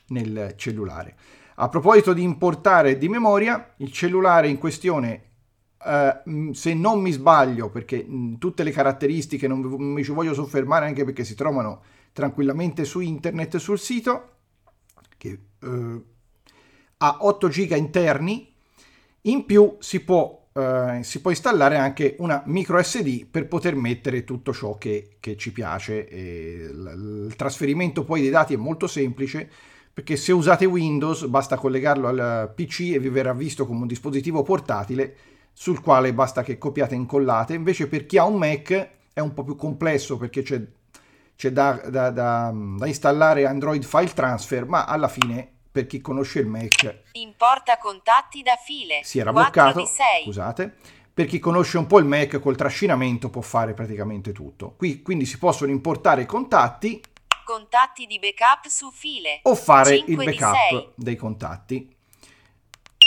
[0.07, 1.17] nel cellulare.
[1.63, 5.23] A proposito di importare di memoria, il cellulare in questione,
[5.85, 10.87] eh, se non mi sbaglio, perché mh, tutte le caratteristiche non mi ci voglio soffermare
[10.87, 11.83] anche perché si trovano
[12.15, 14.31] tranquillamente su internet sul sito,
[15.19, 16.03] che eh,
[16.97, 18.51] ha 8 giga interni,
[19.23, 24.25] in più si può, eh, si può installare anche una micro SD per poter mettere
[24.25, 26.09] tutto ciò che, che ci piace.
[26.09, 29.51] E l- il trasferimento poi dei dati è molto semplice
[30.01, 34.43] perché se usate Windows basta collegarlo al PC e vi verrà visto come un dispositivo
[34.43, 35.15] portatile
[35.53, 37.53] sul quale basta che copiate e incollate.
[37.53, 40.59] Invece per chi ha un Mac è un po' più complesso perché c'è,
[41.37, 46.41] c'è da, da- da- da installare Android File Transfer, ma alla fine per chi conosce
[46.41, 50.25] il Mac Importa contatti da file si era 4 bloccato, di 6.
[50.25, 50.75] scusate.
[51.13, 54.77] Per chi conosce un po' il Mac col trascinamento può fare praticamente tutto.
[54.79, 57.03] Qui quindi si possono importare contatti
[57.45, 60.89] Contatti di backup su file o fare 5 il backup 6.
[60.95, 61.97] dei contatti.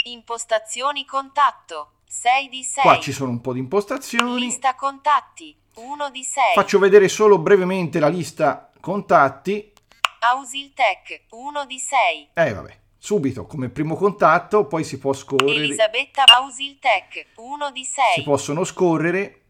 [0.04, 2.82] Impostazioni contatto 6 di 6.
[2.82, 4.40] Qua ci sono un po' di impostazioni.
[4.40, 6.54] Lista contatti 1 di 6.
[6.54, 9.72] Faccio vedere solo brevemente la lista contatti.
[10.20, 12.30] Ausiltech 1 di 6.
[12.34, 18.04] Eh vabbè, subito come primo contatto, poi si può scorrere, Elisabetta Ausiltech 1 di 6.
[18.14, 19.40] si possono scorrere.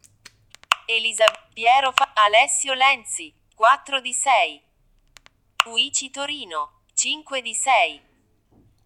[0.87, 4.63] Elisa Piero Fa- Alessio Lenzi 4 di 6.
[5.67, 8.01] Uici Torino 5 di 6.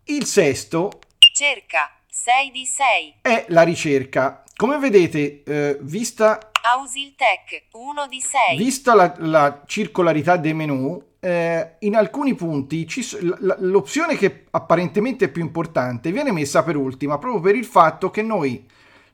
[0.04, 1.00] Il sesto
[1.34, 3.14] Cerca 6 di 6.
[3.20, 4.44] è la ricerca.
[4.54, 8.56] Come vedete, eh, vista Ausiltech 1 di 6.
[8.56, 15.24] Vista la, la circolarità dei menu, eh, in alcuni punti ci l- l'opzione che apparentemente
[15.24, 18.64] è più importante viene messa per ultima, proprio per il fatto che noi,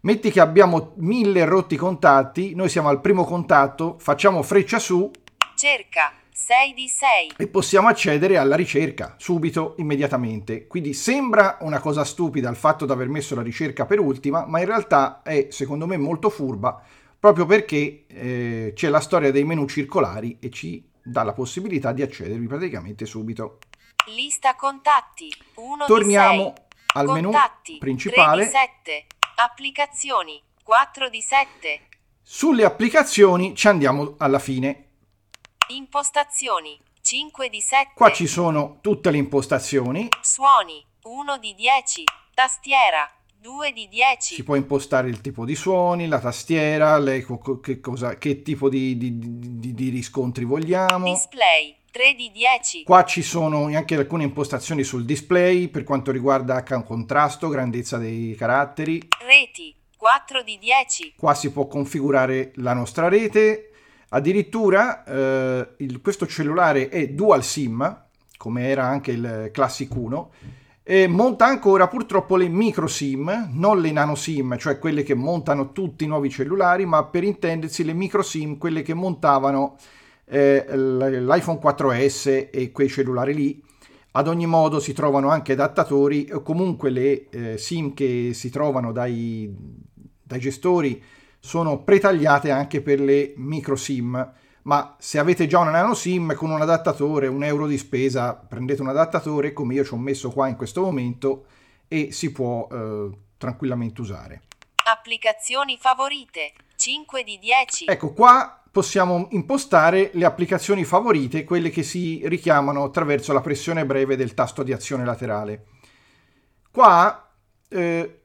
[0.00, 5.10] metti che abbiamo mille rotti contatti, noi siamo al primo contatto, facciamo freccia su
[5.56, 6.12] Cerca
[6.44, 7.32] 6 di 6.
[7.38, 10.66] e possiamo accedere alla ricerca subito, immediatamente.
[10.66, 14.60] Quindi sembra una cosa stupida il fatto di aver messo la ricerca per ultima, ma
[14.60, 16.82] in realtà è secondo me molto furba,
[17.18, 22.02] proprio perché eh, c'è la storia dei menu circolari e ci dà la possibilità di
[22.02, 23.60] accedervi praticamente subito.
[24.14, 26.82] Lista contatti 1 Torniamo di 6.
[26.92, 28.42] al menu contatti, principale.
[28.42, 28.50] 3 di
[28.84, 29.06] 7.
[29.36, 31.80] Applicazioni 4 di 7.
[32.20, 34.83] Sulle applicazioni ci andiamo alla fine.
[35.68, 37.92] Impostazioni 5 di 7.
[37.94, 40.08] Qua ci sono tutte le impostazioni.
[40.20, 42.04] Suoni 1 di 10.
[42.34, 44.34] Tastiera 2 di 10.
[44.34, 47.24] Si può impostare il tipo di suoni, la tastiera, le-
[47.62, 49.18] che, cosa- che tipo di, di-
[49.58, 51.06] di- di riscontri vogliamo.
[51.06, 52.82] Display 3 di 10.
[52.84, 59.00] Qua ci sono anche alcune impostazioni sul display per quanto riguarda contrasto, grandezza dei caratteri.
[59.26, 61.14] Reti 4 di 10.
[61.16, 63.70] Qua si può configurare la nostra rete.
[64.14, 68.04] Addirittura eh, il- questo cellulare è dual SIM,
[68.36, 70.30] come era anche il Classic 1,
[70.84, 75.72] e monta ancora purtroppo le micro SIM, non le nano SIM, cioè quelle che montano
[75.72, 79.76] tutti i nuovi cellulari, ma per intendersi le micro SIM, quelle che montavano
[80.26, 83.62] eh, l'iPhone 4S e quei cellulari lì.
[84.12, 89.52] Ad ogni modo si trovano anche adattatori comunque le eh, SIM che si trovano dai,
[90.22, 91.02] dai gestori
[91.44, 94.32] sono pretagliate anche per le micro SIM.
[94.62, 98.80] Ma se avete già una nano SIM con un adattatore, un euro di spesa, prendete
[98.80, 101.44] un adattatore come io ci ho messo qua in questo momento
[101.86, 104.44] e si può eh, tranquillamente usare.
[104.86, 107.84] Applicazioni favorite 5 di 10.
[107.88, 114.16] Ecco, qua possiamo impostare le applicazioni favorite, quelle che si richiamano attraverso la pressione breve
[114.16, 115.66] del tasto di azione laterale.
[116.70, 117.30] Qua,
[117.68, 118.20] eh,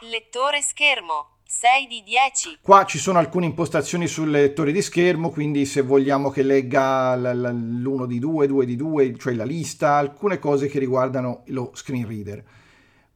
[0.00, 2.58] Lettore schermo 6 di 10.
[2.60, 7.22] qua ci sono alcune impostazioni sul lettore di schermo, quindi se vogliamo che legga l-
[7.22, 11.70] l- l'1 di 2, 2 di 2, cioè la lista, alcune cose che riguardano lo
[11.72, 12.44] screen reader.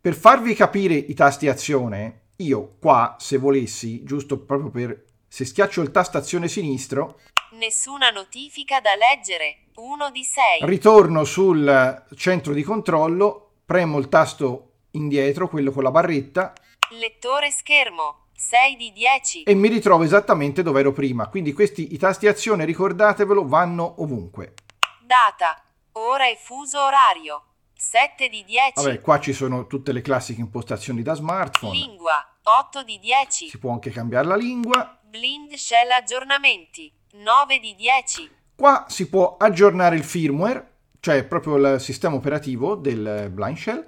[0.01, 5.05] Per farvi capire i tasti azione, io qua, se volessi, giusto proprio per...
[5.29, 7.21] Se schiaccio il tasto azione sinistro,
[7.59, 10.61] Nessuna notifica da leggere 1 di 6.
[10.62, 16.55] ritorno sul centro di controllo, premo il tasto indietro, quello con la barretta,
[16.99, 19.42] Lettore schermo 6 di 10.
[19.44, 21.28] e mi ritrovo esattamente dove ero prima.
[21.28, 24.55] Quindi questi i tasti azione, ricordatevelo, vanno ovunque.
[25.00, 25.62] Data.
[25.92, 27.44] Ora e fuso orario
[27.76, 28.72] 7 di 10.
[28.74, 31.72] Vabbè, qua ci sono tutte le classiche impostazioni da smartphone.
[31.72, 33.48] Lingua 8 di 10.
[33.48, 34.98] Si può anche cambiare la lingua.
[35.02, 38.31] Blind Shell aggiornamenti 9 di 10.
[38.57, 43.87] Qua si può aggiornare il firmware, cioè proprio il sistema operativo del Blind Shell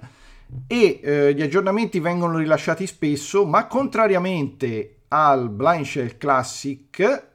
[0.67, 7.27] e eh, gli aggiornamenti vengono rilasciati spesso, ma contrariamente al Blind Shell Classic,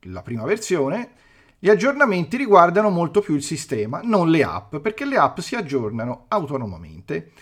[0.00, 1.10] la prima versione,
[1.58, 6.26] gli aggiornamenti riguardano molto più il sistema, non le app, perché le app si aggiornano
[6.28, 7.32] autonomamente.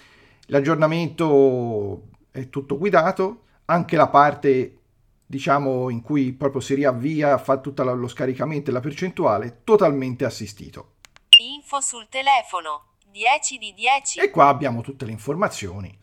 [0.46, 4.78] L'aggiornamento è tutto guidato, anche la parte
[5.26, 10.92] diciamo in cui proprio si riavvia, fa tutto lo scaricamento e la percentuale, totalmente assistito.
[11.40, 14.18] Info sul telefono 10 di 10.
[14.18, 15.96] E qua abbiamo tutte le informazioni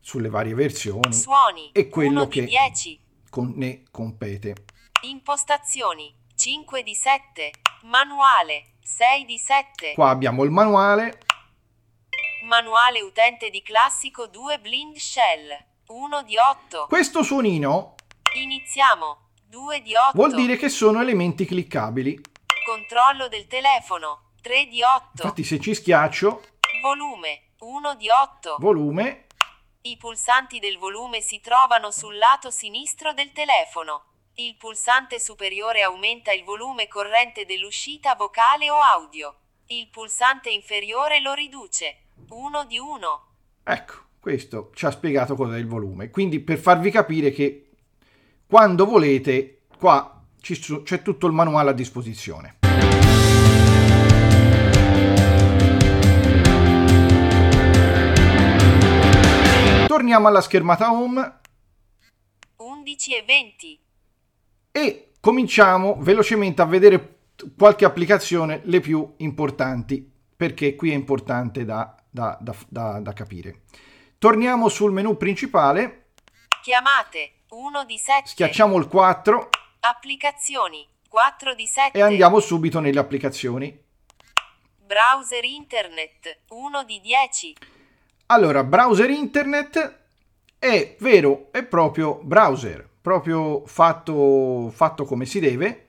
[0.00, 3.00] sulle varie versioni Suoni e quello 1 di che 10.
[3.30, 4.54] con- ne compete.
[5.04, 7.52] Impostazioni 5 di 7.
[7.84, 9.94] Manuale 6 di 7.
[9.94, 11.20] Qua abbiamo il manuale,
[12.44, 15.48] Manuale utente di classico 2 Blind Shell
[15.86, 16.84] 1 di 8.
[16.86, 17.94] questo suonino
[18.34, 20.10] Iniziamo 2 di 8.
[20.14, 22.20] vuol dire che sono elementi cliccabili.
[22.66, 25.22] Controllo del telefono 3 di 8.
[25.22, 26.40] Infatti se ci schiaccio,
[26.80, 28.58] Volume 1 di 8.
[28.60, 29.26] volume,
[29.80, 34.04] I pulsanti del volume si trovano sul lato sinistro del telefono.
[34.34, 39.34] Il pulsante superiore aumenta il volume corrente dell'uscita vocale o audio.
[39.66, 42.02] Il pulsante inferiore lo riduce.
[42.28, 43.26] 1 di 1.
[43.64, 46.10] ecco, questo ci ha spiegato cos'è il volume.
[46.10, 47.70] Quindi per farvi capire che
[48.46, 52.55] quando volete, qua c'è tutto il manuale a disposizione.
[59.96, 61.38] Torniamo alla schermata home
[62.56, 63.80] 11 e 20.
[64.70, 67.20] e cominciamo velocemente a vedere
[67.56, 70.06] qualche applicazione, le più importanti,
[70.36, 73.62] perché qui è importante da, da- da- da- capire.
[74.18, 76.08] Torniamo sul menu principale,
[76.62, 78.28] Chiamate 1 di 7.
[78.28, 79.48] schiacciamo il 4
[79.80, 81.96] Applicazioni 4 di 7.
[81.96, 83.74] e andiamo subito nelle applicazioni.
[84.84, 87.56] Browser internet 1 di 10.
[88.26, 89.98] Allora, browser internet
[90.58, 95.86] è vero e proprio browser, proprio fatto, fatto come si deve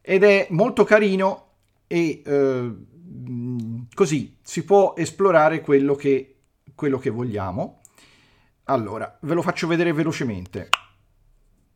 [0.00, 1.48] ed è molto carino
[1.86, 2.74] e eh,
[3.92, 6.36] così si può esplorare quello che,
[6.74, 7.80] quello che vogliamo.
[8.64, 10.70] Allora, ve lo faccio vedere velocemente.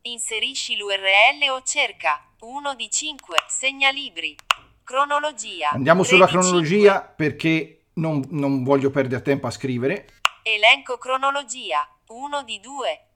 [0.02, 3.36] Inserisci l'URL o cerca 1 di 5.
[3.48, 4.34] Segnalibri.
[4.82, 5.68] Cronologia.
[5.70, 6.48] Andiamo 3 sulla di 5.
[6.48, 10.06] cronologia perché non, non voglio perdere tempo a scrivere.
[10.42, 13.06] Elenco cronologia 1 di 2.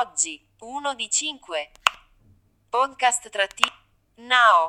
[0.00, 1.70] Oggi 1 di 5.
[2.68, 3.64] Podcast tratti.
[4.16, 4.66] Now.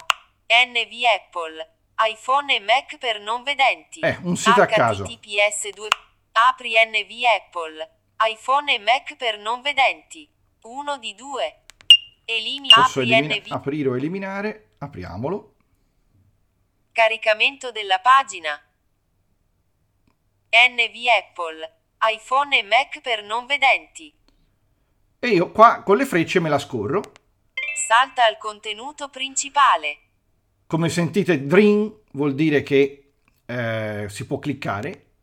[0.47, 1.73] NV Apple.
[2.07, 3.99] iPhone e Mac per non vedenti.
[4.01, 5.03] Eh, un sito a caso.
[5.05, 5.87] HTTPS 2.
[6.33, 7.91] Apri NV Apple.
[8.29, 10.29] iPhone e Mac per non vedenti.
[10.63, 11.61] Uno di due.
[12.25, 13.51] Elimina Posso apri elimina- NV.
[13.51, 14.75] aprire o eliminare?
[14.79, 15.55] Apriamolo.
[16.91, 18.59] Caricamento della pagina.
[20.55, 21.73] NV Apple.
[22.13, 24.13] iPhone e Mac per non vedenti.
[25.19, 27.01] E io qua con le frecce me la scorro.
[27.87, 29.97] Salta al contenuto principale.
[30.65, 33.11] Come sentite, Dream vuol dire che
[33.45, 35.15] eh, si può cliccare.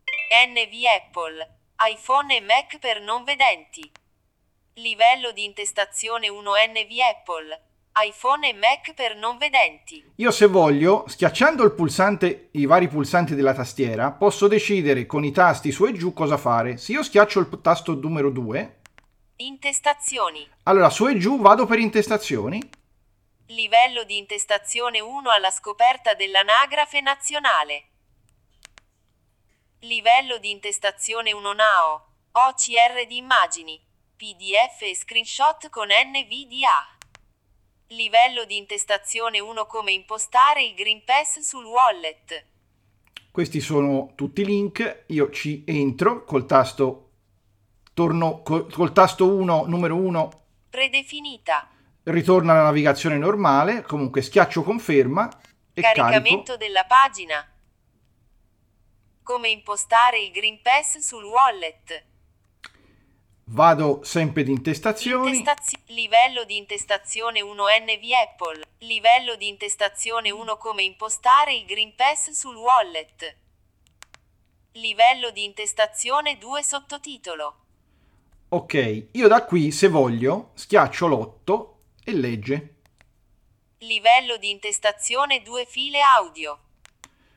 [0.49, 1.59] NV Apple.
[1.91, 3.91] iPhone e Mac per non vedenti.
[4.75, 7.63] Livello di intestazione 1 NV Apple.
[7.95, 10.03] iPhone e Mac per non vedenti.
[10.17, 15.31] Io se voglio, schiacciando il pulsante, i vari pulsanti della tastiera, posso decidere con i
[15.31, 16.79] tasti su e giù cosa fare.
[16.79, 18.81] Se io schiaccio il tasto numero 2,
[19.37, 20.49] Intestazioni.
[20.65, 22.63] allora su e giù vado per intestazioni.
[23.49, 27.85] Livello di intestazione 1 alla scoperta dell'anagrafe nazionale.
[29.81, 32.07] Livello di intestazione 1 NAO.
[32.33, 33.79] OCR di immagini.
[34.17, 36.92] PDF e screenshot con NVDA.
[37.95, 42.47] Livello di intestazione 1 come impostare il Green Pass sul wallet.
[43.31, 45.05] Questi sono tutti i link.
[45.07, 47.11] Io ci entro col tasto
[47.95, 51.69] torno col, col tasto 1 numero 1 Predefinita.
[52.05, 55.29] ritorna alla navigazione normale, comunque schiaccio conferma
[55.75, 56.57] e Caricamento carico.
[56.57, 57.47] della pagina.
[59.23, 62.07] Come impostare il Green Pass sul wallet.
[63.45, 65.37] Vado sempre di intestazioni.
[65.37, 68.63] Intestazio- livello di intestazione 1 NV Apple.
[68.79, 73.37] Livello di intestazione 1 come impostare il Green Pass sul wallet.
[74.73, 77.57] Livello di intestazione 2 sottotitolo.
[78.51, 81.69] Ok, io da qui se voglio schiaccio l'8
[82.05, 82.75] e legge.
[83.79, 86.59] Livello di intestazione 2 file audio.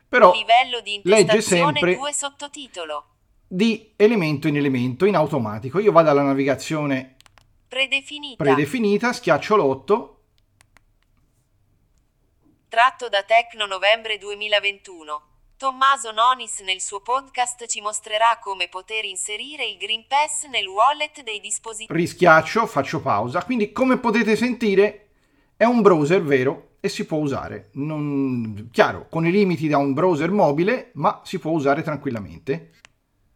[0.08, 3.14] Però Livello di legge intestazione sempre 2 sottotitolo.
[3.48, 5.80] Di elemento in elemento in automatico.
[5.80, 7.16] Io vado alla navigazione
[7.68, 8.43] Predefinita.
[8.43, 10.14] predefinita, schiaccio l'8
[12.76, 15.22] Tratto da Tecno novembre 2021.
[15.56, 21.24] Tommaso Nonis nel suo podcast ci mostrerà come poter inserire il Green Pass nel wallet
[21.24, 21.98] dei dispositivi.
[21.98, 23.46] rischiaccio, faccio pausa.
[23.46, 25.08] Quindi, come potete sentire,
[25.56, 27.70] è un browser vero e si può usare.
[27.76, 28.68] Non...
[28.74, 32.72] Chiaro, con i limiti da un browser mobile, ma si può usare tranquillamente.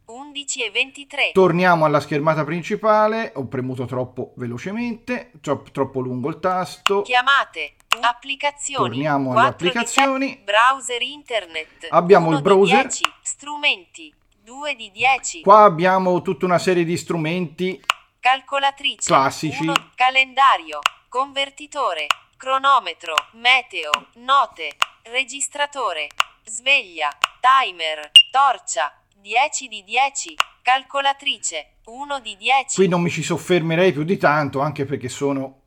[0.10, 1.32] 11 e 23.
[1.34, 3.32] Torniamo alla schermata principale.
[3.36, 7.04] Ho premuto troppo velocemente, tro- troppo lungo il tasto.
[7.04, 7.76] Chiamate.
[8.02, 8.90] Applicazioni.
[8.90, 10.30] Torniamo alle 4 di applicazioni.
[10.30, 10.42] 7.
[10.44, 11.88] Browser internet.
[11.90, 12.82] Abbiamo 1 il browser.
[12.82, 13.04] Di 10.
[13.22, 14.14] Strumenti.
[14.44, 15.42] 2 di 10.
[15.42, 17.80] Qua abbiamo tutta una serie di strumenti.
[18.20, 19.06] Calcolatrice.
[19.06, 19.62] Classici.
[19.62, 19.74] 1.
[19.94, 20.80] Calendario.
[21.08, 22.08] Convertitore.
[22.36, 23.14] Cronometro.
[23.34, 23.92] Meteo.
[24.16, 24.76] Note.
[25.04, 26.08] Registratore.
[26.46, 27.16] Sveglia.
[27.40, 28.10] Timer.
[28.32, 28.92] Torcia.
[29.22, 30.36] 10 di 10.
[30.62, 31.74] Calcolatrice.
[31.86, 32.76] 1 di 10.
[32.76, 35.62] Qui non mi ci soffermerei più di tanto, anche perché sono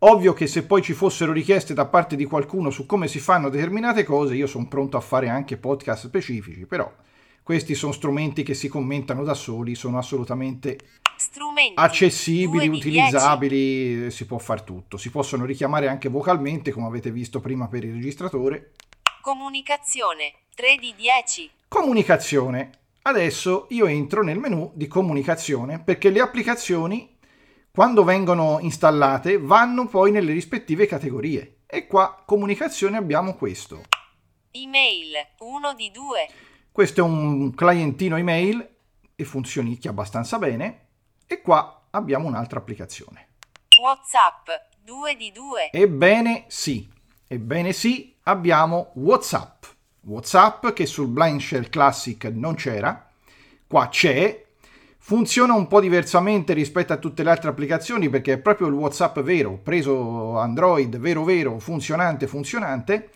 [0.00, 3.48] ovvio che se poi ci fossero richieste da parte di qualcuno su come si fanno
[3.48, 6.92] determinate cose, io sono pronto a fare anche podcast specifici, però
[7.42, 10.78] questi sono strumenti che si commentano da soli, sono assolutamente
[11.16, 11.74] Strumenti.
[11.76, 12.88] accessibili, 2 di 10.
[12.88, 14.96] utilizzabili, si può fare tutto.
[14.96, 18.72] Si possono richiamare anche vocalmente, come avete visto prima per il registratore.
[19.20, 20.34] Comunicazione.
[20.56, 21.50] 3 di 10.
[21.68, 22.70] Comunicazione.
[23.06, 27.16] Adesso io entro nel menu di comunicazione perché le applicazioni,
[27.70, 31.58] quando vengono installate, vanno poi nelle rispettive categorie.
[31.66, 33.82] E qua comunicazione abbiamo questo.
[34.50, 35.12] Email.
[35.38, 36.28] 1 di 2.
[36.72, 38.76] Questo è un clientino email
[39.14, 40.88] e funzionicchia abbastanza bene.
[41.28, 43.34] E qua abbiamo un'altra applicazione.
[43.80, 44.48] WhatsApp.
[44.82, 45.70] 2 di 2.
[45.70, 46.92] Ebbene sì,
[47.28, 49.75] ebbene sì, abbiamo WhatsApp.
[50.06, 53.08] WhatsApp che sul Blind Shell Classic non c'era,
[53.66, 54.44] qua c'è.
[54.98, 59.20] Funziona un po' diversamente rispetto a tutte le altre applicazioni perché è proprio il WhatsApp
[59.20, 63.10] vero, preso Android, vero vero, funzionante, funzionante.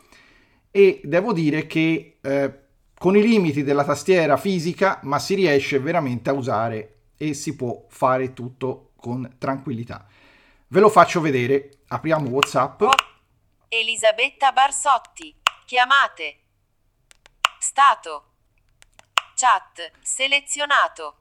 [0.70, 2.55] E devo dire che eh,
[2.97, 7.86] con i limiti della tastiera fisica, ma si riesce veramente a usare e si può
[7.88, 10.07] fare tutto con tranquillità.
[10.68, 11.70] Ve lo faccio vedere.
[11.88, 12.82] Apriamo WhatsApp.
[13.68, 15.34] Elisabetta Barsotti.
[15.64, 16.39] Chiamate.
[17.61, 18.24] Stato.
[19.34, 19.90] Chat.
[20.00, 21.16] Selezionato.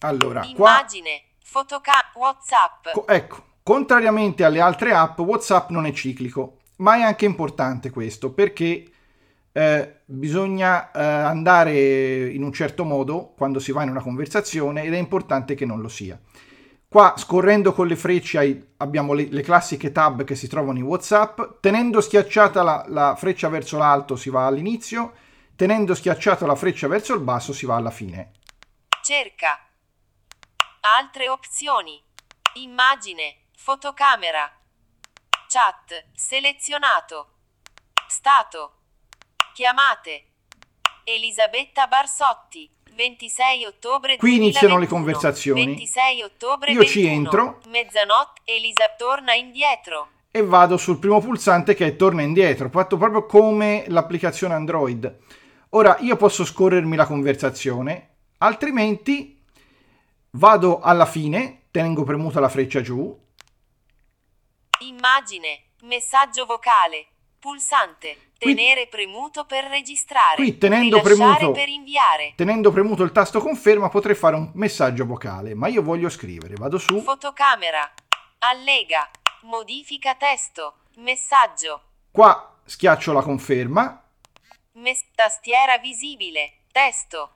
[0.00, 1.24] Allora, qua Immagine.
[1.44, 2.10] Fotocamera.
[2.14, 2.88] WhatsApp.
[2.92, 8.32] co- ecco, contrariamente alle altre app, WhatsApp non è ciclico, ma è anche importante questo
[8.32, 8.90] perché
[9.52, 14.94] eh, bisogna eh, andare in un certo modo quando si va in una conversazione ed
[14.94, 16.18] è importante che non lo sia.
[16.88, 20.84] Qua scorrendo con le frecce hai- abbiamo le, le classiche tab che si trovano in
[20.84, 25.12] WhatsApp, tenendo schiacciata la, la freccia verso l'alto si va all'inizio,
[25.58, 28.30] tenendo schiacciata la freccia verso il basso si va alla fine.
[29.02, 29.58] Cerca.
[30.98, 32.00] Altre opzioni.
[32.54, 33.38] Immagine.
[33.56, 34.48] Fotocamera.
[35.48, 36.04] Chat.
[36.14, 37.32] Selezionato.
[38.06, 38.74] Stato.
[39.52, 40.26] Chiamate.
[41.02, 42.70] Elisabetta Barsotti.
[42.94, 44.78] 26 ottobre Qui iniziano 2021.
[44.78, 45.64] le conversazioni.
[45.66, 47.16] 26 ottobre Io ci 21.
[47.16, 47.60] entro.
[47.66, 48.42] Mezzanotte.
[48.44, 50.10] Elisa torna indietro.
[50.30, 55.18] e vado sul primo pulsante che è torna indietro, fatto proprio come l'applicazione Android.
[55.70, 59.42] Ora io posso scorrermi la conversazione, altrimenti
[60.30, 63.26] vado alla fine, tengo premuta la freccia giù,
[64.80, 65.62] Immagine.
[65.82, 67.06] Messaggio vocale.
[67.40, 68.30] Pulsante.
[68.38, 70.36] Qui- Tenere premuto per registrare.
[70.36, 72.32] Qui, tenendo premuto- per inviare.
[72.36, 76.78] tenendo premuto il tasto conferma potrei fare un messaggio vocale, ma io voglio scrivere, vado
[76.78, 77.92] su, Fotocamera.
[78.40, 79.10] Allega.
[79.42, 80.74] Modifica testo.
[80.98, 81.82] Messaggio.
[82.12, 84.00] qua schiaccio la conferma,
[84.88, 86.60] Mes- tastiera visibile.
[86.72, 87.32] Testo.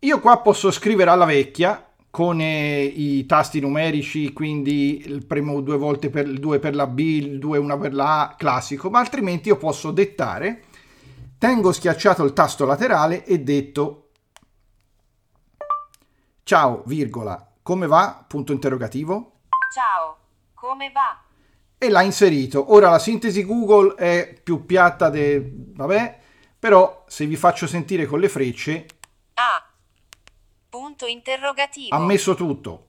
[0.00, 5.76] io qua posso scrivere alla vecchia con eh, i tasti numerici, quindi il premo due
[5.76, 8.98] volte per il 2 per la B, il 2 una per la A, classico, ma
[8.98, 10.64] altrimenti io posso dettare,
[11.38, 14.08] tengo schiacciato il tasto laterale e detto
[16.42, 18.24] ciao, virgola, come va?
[18.26, 19.42] Punto interrogativo.
[19.72, 20.16] Ciao.
[20.54, 21.22] Come va?
[21.78, 22.72] E l'ha inserito.
[22.72, 25.48] Ora la sintesi Google è più piatta de...
[25.76, 26.26] vabbè,
[26.58, 28.86] però se vi faccio sentire con le frecce
[29.34, 29.64] A.
[30.68, 31.94] Punto interrogativo.
[31.94, 32.88] ha messo tutto.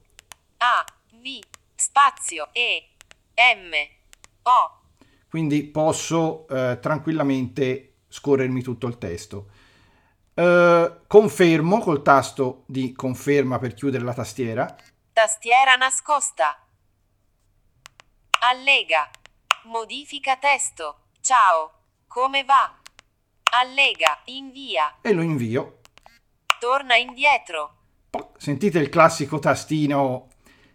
[0.58, 0.84] A.
[1.12, 1.38] V.
[1.74, 2.48] Spazio.
[2.52, 2.90] E.
[3.34, 3.72] M.
[4.42, 4.80] O.
[5.28, 9.50] quindi posso eh, tranquillamente scorrermi tutto il testo.
[10.34, 14.76] Eh, confermo col tasto di conferma per chiudere la tastiera.
[15.12, 16.66] Tastiera nascosta.
[18.40, 19.08] Allega.
[19.64, 21.08] Modifica testo.
[21.20, 21.72] Ciao.
[22.08, 22.79] Come va?
[23.52, 24.20] Allega.
[24.26, 24.96] Invia.
[25.00, 25.78] e lo invio.
[26.58, 27.74] Torna indietro.
[28.36, 30.28] Sentite il classico tastino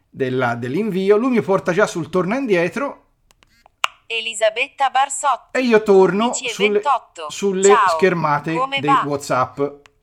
[0.10, 1.18] della- dell'invio.
[1.18, 3.04] Lui mi porta già sul torna indietro
[4.08, 5.58] Elisabetta Barsotti.
[5.58, 7.30] e io torno 11 sulle, 28.
[7.30, 9.04] sulle Ciao, schermate dei va?
[9.06, 9.62] WhatsApp.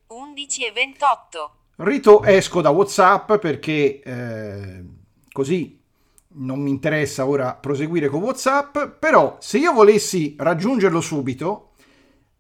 [0.09, 1.55] 11 e 28.
[1.77, 4.85] Rito esco da WhatsApp perché eh,
[5.33, 5.81] così
[6.35, 11.72] non mi interessa ora proseguire con WhatsApp, però se io volessi raggiungerlo subito,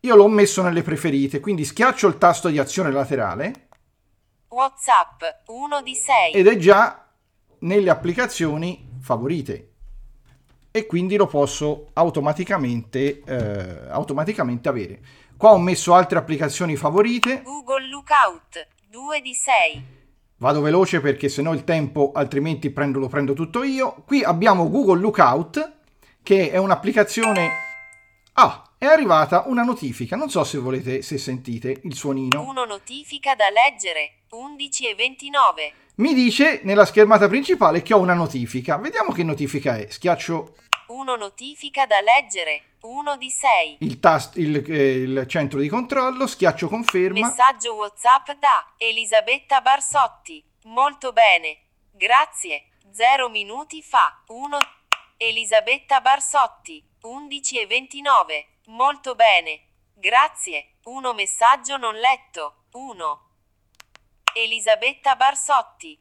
[0.04, 3.68] io l'ho messo nelle preferite, quindi schiaccio il tasto di azione laterale
[4.48, 6.32] WhatsApp 1 di 6.
[6.32, 7.06] ed è già
[7.60, 9.70] nelle applicazioni favorite
[10.72, 15.00] e quindi lo posso automaticamente, eh, automaticamente avere.
[15.36, 17.42] Qua ho messo altre applicazioni favorite.
[17.42, 19.84] Google Lookout 2 di 6.
[20.38, 24.02] Vado veloce perché sennò il tempo altrimenti prendo, lo prendo tutto io.
[24.04, 25.72] Qui abbiamo Google Lookout
[26.22, 27.50] che è un'applicazione...
[28.34, 30.16] Ah, è arrivata una notifica.
[30.16, 32.42] Non so se volete, se sentite il suonino.
[32.42, 35.72] 1 notifica da leggere 11 e 29.
[35.96, 38.78] Mi dice nella schermata principale che ho una notifica.
[38.78, 39.86] Vediamo che notifica è.
[39.88, 40.56] Schiaccio
[40.88, 43.76] 1 notifica da leggere 1 di 6.
[43.82, 47.24] il, tasto, il, eh, il centro di controllo, schiaccio conferma.
[47.24, 50.44] Messaggio WhatsApp da Elisabetta Barsotti.
[50.64, 51.56] Molto bene.
[51.92, 52.64] Grazie.
[52.90, 54.24] 0 minuti fa.
[54.26, 54.58] 1.
[55.18, 56.84] Elisabetta Barsotti.
[57.02, 58.46] 11 e 29.
[58.72, 59.60] Molto bene.
[59.94, 60.76] Grazie.
[60.84, 62.64] 1 messaggio non letto.
[62.72, 63.20] 1.
[64.34, 65.98] Elisabetta Barsotti.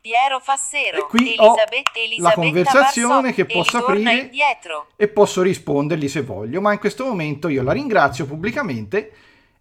[0.00, 0.96] Piero Fassero.
[1.06, 3.34] E qui ho Elisabe- la Elisabetta conversazione Barsotti.
[3.34, 4.12] che posso aprire.
[4.14, 4.88] indietro.
[4.96, 9.14] e posso rispondergli se voglio, ma in questo momento io la ringrazio pubblicamente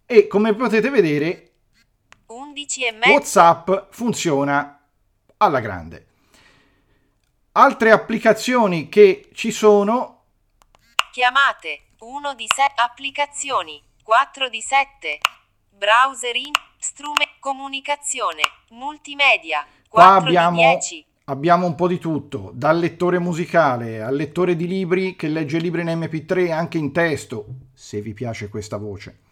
[0.05, 1.51] e come potete vedere
[2.27, 3.11] 11 e mezzo.
[3.11, 4.81] WhatsApp funziona
[5.37, 6.07] alla grande.
[7.51, 10.20] Altre applicazioni che ci sono,
[11.12, 15.18] Chiamate 1 di 7 applicazioni 4 di 7
[15.70, 22.51] browser in strumento comunicazione multimedia qua 4 abbiamo, di 10 abbiamo un po' di tutto,
[22.53, 27.45] dal lettore musicale al lettore di libri che legge libri in MP3 anche in testo,
[27.74, 29.24] se vi piace questa voce.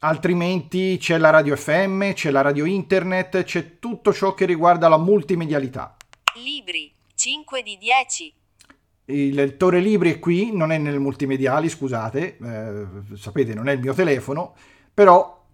[0.00, 4.98] Altrimenti c'è la radio FM, c'è la radio internet, c'è tutto ciò che riguarda la
[4.98, 5.96] multimedialità.
[6.34, 8.34] libri 5 di 10
[9.06, 13.80] Il lettore libri è qui, non è nel multimediali, scusate, eh, sapete, non è il
[13.80, 14.54] mio telefono,
[14.92, 15.44] però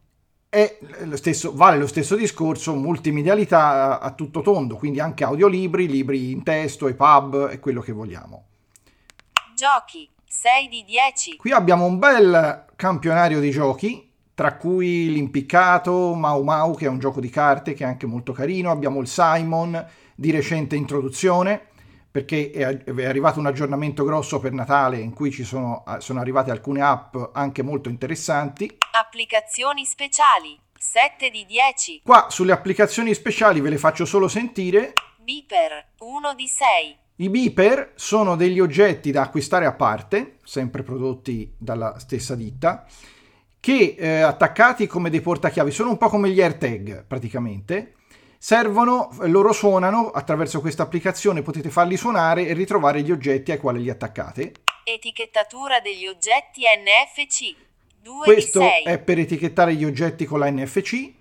[0.49, 5.87] è lo stesso, vale lo stesso discorso, multimedialità a, a tutto tondo, quindi anche audiolibri,
[5.87, 8.45] libri in testo, EPUB e quello che vogliamo.
[9.55, 16.43] giochi 6 di 10 Qui abbiamo un bel campionario di giochi, tra cui l'impiccato, Mau
[16.43, 19.87] Mau, che è un gioco di carte che è anche molto carino, abbiamo il Simon
[20.15, 21.69] di recente introduzione,
[22.13, 22.63] perché è,
[23.05, 27.63] arrivato un aggiornamento grosso per Natale in cui ci sono, sono arrivate alcune app anche
[27.63, 28.77] molto interessanti.
[28.93, 32.03] applicazioni speciali 7 di 10.
[32.05, 34.93] Qua sulle applicazioni speciali ve le faccio solo sentire.
[35.17, 36.97] Beeper 1 di 6.
[37.17, 42.85] I beeper sono degli oggetti da acquistare a parte, sempre prodotti dalla stessa ditta,
[43.61, 47.95] che eh, attaccati come dei portachiavi sono un po' come gli AirTag praticamente.
[48.45, 53.81] Servono, loro suonano attraverso questa applicazione, potete farli suonare e ritrovare gli oggetti ai quali
[53.81, 54.55] li attaccate.
[54.83, 57.55] Etichettatura degli oggetti NFC
[58.03, 58.83] 2 Questo di 6.
[58.83, 61.13] è per etichettare gli oggetti con la NFC.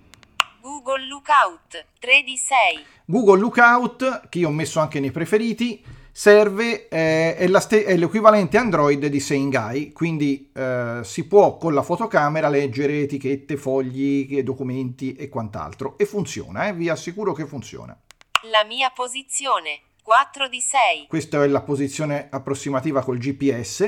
[0.62, 2.86] Google Lookout 3 di 6.
[3.06, 5.80] Google Lookout, che io ho messo anche nei preferiti,
[6.12, 11.82] serve, eh, è, ste- è l'equivalente Android di Sengai, quindi eh, si può con la
[11.82, 15.98] fotocamera leggere etichette, fogli, documenti e quant'altro.
[15.98, 17.98] E funziona, eh, vi assicuro che funziona.
[18.50, 21.06] La mia posizione 4 di 6.
[21.08, 23.82] Questa è la posizione approssimativa col GPS.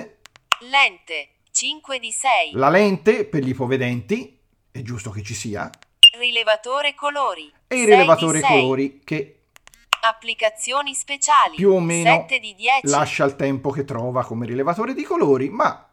[0.69, 2.51] Lente 5 di 6.
[2.53, 4.39] La lente per gli ipovedenti,
[4.71, 5.69] è giusto che ci sia,
[6.17, 8.49] Rilevatore colori e il 6 di rilevatore 6.
[8.49, 9.42] colori che
[10.05, 12.87] Applicazioni speciali più o meno 7 di 10.
[12.89, 15.89] lascia il tempo che trova come rilevatore di colori, ma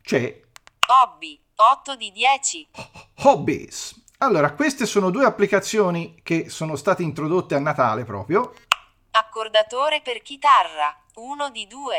[0.00, 0.42] c'è
[0.86, 2.68] Hobby 8 di 10.
[3.24, 4.00] Hobbies.
[4.18, 8.54] Allora, queste sono due applicazioni che sono state introdotte a Natale proprio.
[9.10, 11.98] Accordatore per chitarra 1 di 2.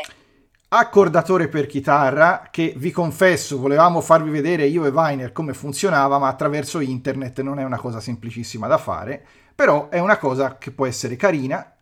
[0.68, 6.28] Accordatore per chitarra che vi confesso volevamo farvi vedere io e Viner come funzionava, ma
[6.28, 9.26] attraverso internet non è una cosa semplicissima da fare,
[9.58, 11.74] però è una cosa che può essere carina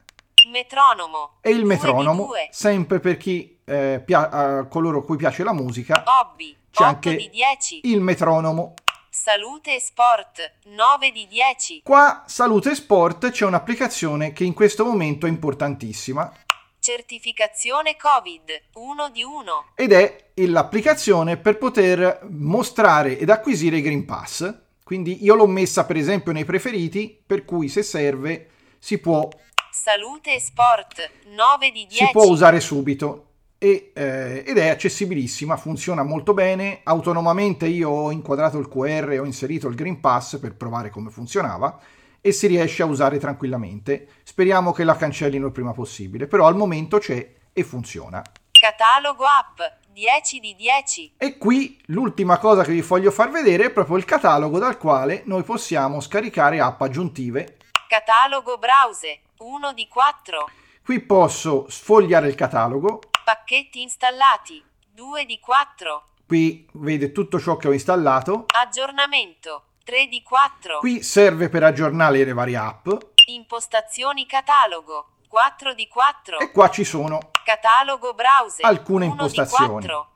[0.50, 2.48] Metronomo e il 2 di metronomo, 2.
[2.50, 6.84] sempre per chi eh, pia- a coloro a cui piace la musica, Hobby c'è 8
[6.84, 7.80] anche di 10.
[7.84, 8.72] il metronomo.
[9.10, 11.82] Salute e sport 9 di 10.
[11.82, 16.32] Qua Salute e Sport c'è un'applicazione che in questo momento è importantissima
[16.78, 19.64] Certificazione Covid 1 di 1.
[19.74, 24.64] ed è l'applicazione per poter mostrare ed acquisire i Green Pass.
[24.86, 29.28] Quindi io l'ho messa per esempio nei preferiti, per cui se serve si può,
[29.68, 32.04] Salute e sport 9 di 10.
[32.04, 33.30] si può usare subito.
[33.58, 36.82] E, eh, ed è accessibilissima, funziona molto bene.
[36.84, 41.10] Autonomamente io ho inquadrato il QR e ho inserito il Green Pass per provare come
[41.10, 41.80] funzionava
[42.20, 44.06] e si riesce a usare tranquillamente.
[44.22, 48.22] Speriamo che la cancellino il prima possibile, però al momento c'è e funziona.
[48.52, 49.58] Catalogo app
[49.96, 51.14] 10 di 10.
[51.16, 55.22] E qui l'ultima cosa che vi voglio far vedere è proprio il catalogo dal quale
[55.24, 57.56] noi possiamo scaricare app aggiuntive.
[57.88, 60.50] Catalogo browser 1 di 4.
[60.84, 66.02] Qui posso sfogliare il catalogo, Pacchetti installati 2 di 4.
[66.26, 70.78] qui vede tutto ciò che ho installato, Aggiornamento 3 di 4.
[70.80, 72.86] qui serve per aggiornare le varie app
[73.28, 76.38] Impostazioni catalogo 4 di 4.
[76.38, 79.86] e qua ci sono Catalogo browser Alcune 1 di impostazioni.
[79.86, 80.10] 4.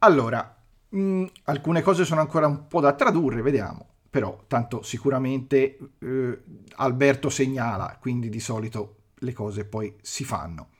[0.00, 0.56] Allora,
[0.88, 3.86] mh, alcune cose sono ancora un po' da tradurre, vediamo.
[4.10, 6.42] Però, tanto sicuramente eh,
[6.74, 10.70] Alberto segnala, quindi di solito le cose poi si fanno.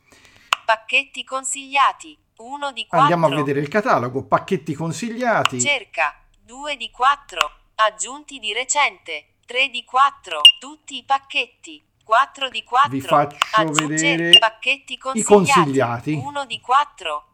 [0.65, 2.99] Pacchetti consigliati 1 di 4.
[2.99, 5.61] Andiamo a vedere il catalogo, pacchetti consigliati.
[5.61, 7.51] Cerca 2 di 4.
[7.77, 10.41] Aggiunti di recente 3 di 4.
[10.59, 12.89] Tutti i pacchetti 4 di 4.
[12.89, 16.13] Vi faccio Aggiungere vedere pacchetti consigliati, consigliati.
[16.15, 17.25] 1 di 4.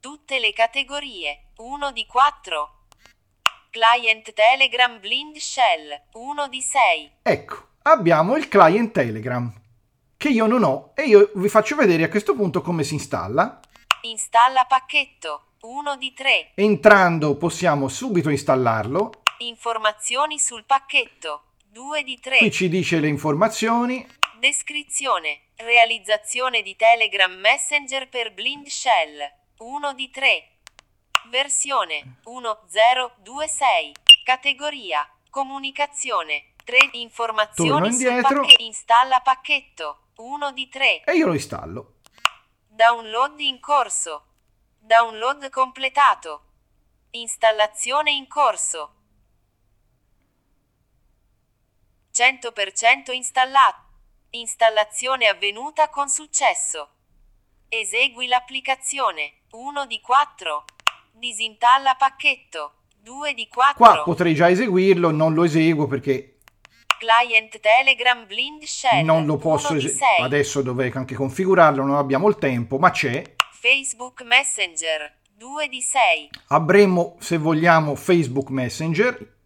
[0.00, 2.86] Tutte le categorie 1 di 4.
[3.70, 7.12] Client Telegram Blind Shell 1 di 6.
[7.22, 9.48] Ecco, abbiamo il client Telegram,
[10.16, 13.60] che io non ho, e io vi faccio vedere a questo punto come si installa.
[14.00, 16.50] Installa pacchetto 1 di 3.
[16.56, 19.22] Entrando possiamo subito installarlo.
[19.38, 22.38] Informazioni sul pacchetto 2 di 3.
[22.38, 24.04] Qui ci dice le informazioni.
[24.40, 25.42] Descrizione.
[25.54, 29.18] Realizzazione di Telegram Messenger per Blind Shell.
[29.58, 30.48] 1 di 3.
[31.28, 33.92] Versione 1026.
[34.24, 35.08] Categoria.
[35.30, 36.54] Comunicazione.
[36.64, 38.40] 3 Torno informazioni sul indietro.
[38.40, 38.62] pacchetto.
[38.64, 39.98] Installa pacchetto.
[40.16, 41.04] 1 di 3.
[41.04, 41.94] E io lo installo.
[42.66, 44.24] Download in corso.
[44.76, 46.46] Download completato.
[47.10, 48.94] Installazione in corso.
[52.20, 53.78] 100% installato.
[54.32, 56.90] Installazione avvenuta con successo.
[57.66, 59.44] Esegui l'applicazione.
[59.52, 60.64] 1 di 4.
[61.12, 62.74] Disinstalla pacchetto.
[62.98, 63.74] 2 di 4.
[63.74, 66.40] Qua potrei già eseguirlo, non lo eseguo perché
[66.98, 69.02] Client Telegram Blind Shell.
[69.02, 70.14] non lo posso 1 di eseguire.
[70.18, 70.24] 6.
[70.26, 73.34] Adesso dovrei anche configurarlo, non abbiamo il tempo, ma c'è.
[73.58, 75.20] Facebook Messenger.
[75.38, 76.28] 2 di 6.
[76.48, 79.38] Avremmo, se vogliamo, Facebook Messenger,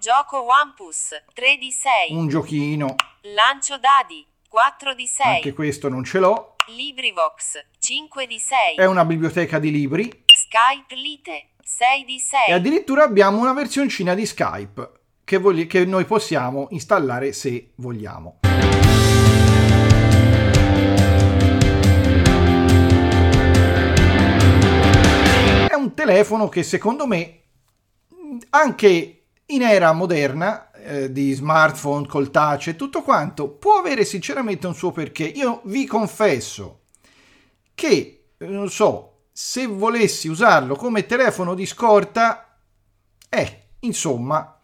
[0.00, 2.16] Gioco Wampus 3 di 6.
[2.16, 2.94] un giochino,
[3.34, 5.26] Lancio dadi 4 di 6.
[5.34, 6.54] anche questo non ce l'ho.
[6.68, 8.76] LibriVox 5 di 6.
[8.76, 10.04] È una biblioteca di libri.
[10.24, 12.52] Skype Lite 6 di E 6.
[12.54, 14.90] addirittura abbiamo una versioncina di Skype
[15.22, 18.38] che, vogli- che noi possiamo installare se vogliamo.
[25.68, 27.40] È un telefono che secondo me,
[28.50, 29.19] anche
[29.50, 34.74] in era moderna eh, di smartphone col touch e tutto quanto, può avere sinceramente un
[34.74, 35.24] suo perché.
[35.24, 36.80] Io vi confesso
[37.74, 42.56] che, eh, non so, se volessi usarlo come telefono di scorta,
[43.28, 44.58] eh, insomma,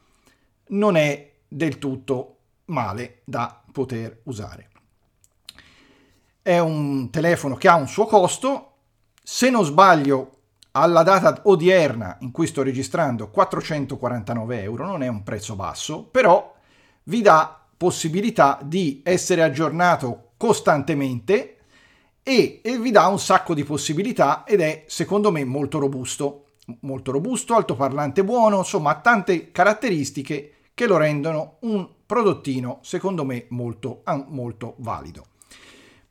[0.68, 4.70] non è del tutto male da poter usare.
[6.43, 8.72] È un telefono che ha un suo costo,
[9.22, 10.36] se non sbaglio
[10.77, 16.55] alla data odierna in cui sto registrando 449 euro, non è un prezzo basso, però
[17.05, 21.57] vi dà possibilità di essere aggiornato costantemente
[22.22, 26.49] e, e vi dà un sacco di possibilità ed è secondo me molto robusto,
[26.81, 33.47] molto robusto, altoparlante buono, insomma ha tante caratteristiche che lo rendono un prodottino secondo me
[33.49, 35.24] molto, ah, molto valido.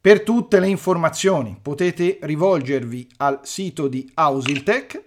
[0.05, 5.03] Per tutte le informazioni potete rivolgervi al sito di Ausiltech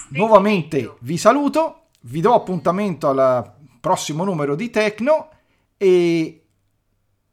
[0.10, 5.30] nuovamente vi saluto, vi do appuntamento al prossimo numero di Tecno
[5.78, 6.46] e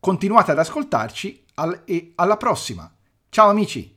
[0.01, 2.91] continuate ad ascoltarci al- e alla prossima.
[3.29, 3.91] Ciao amici!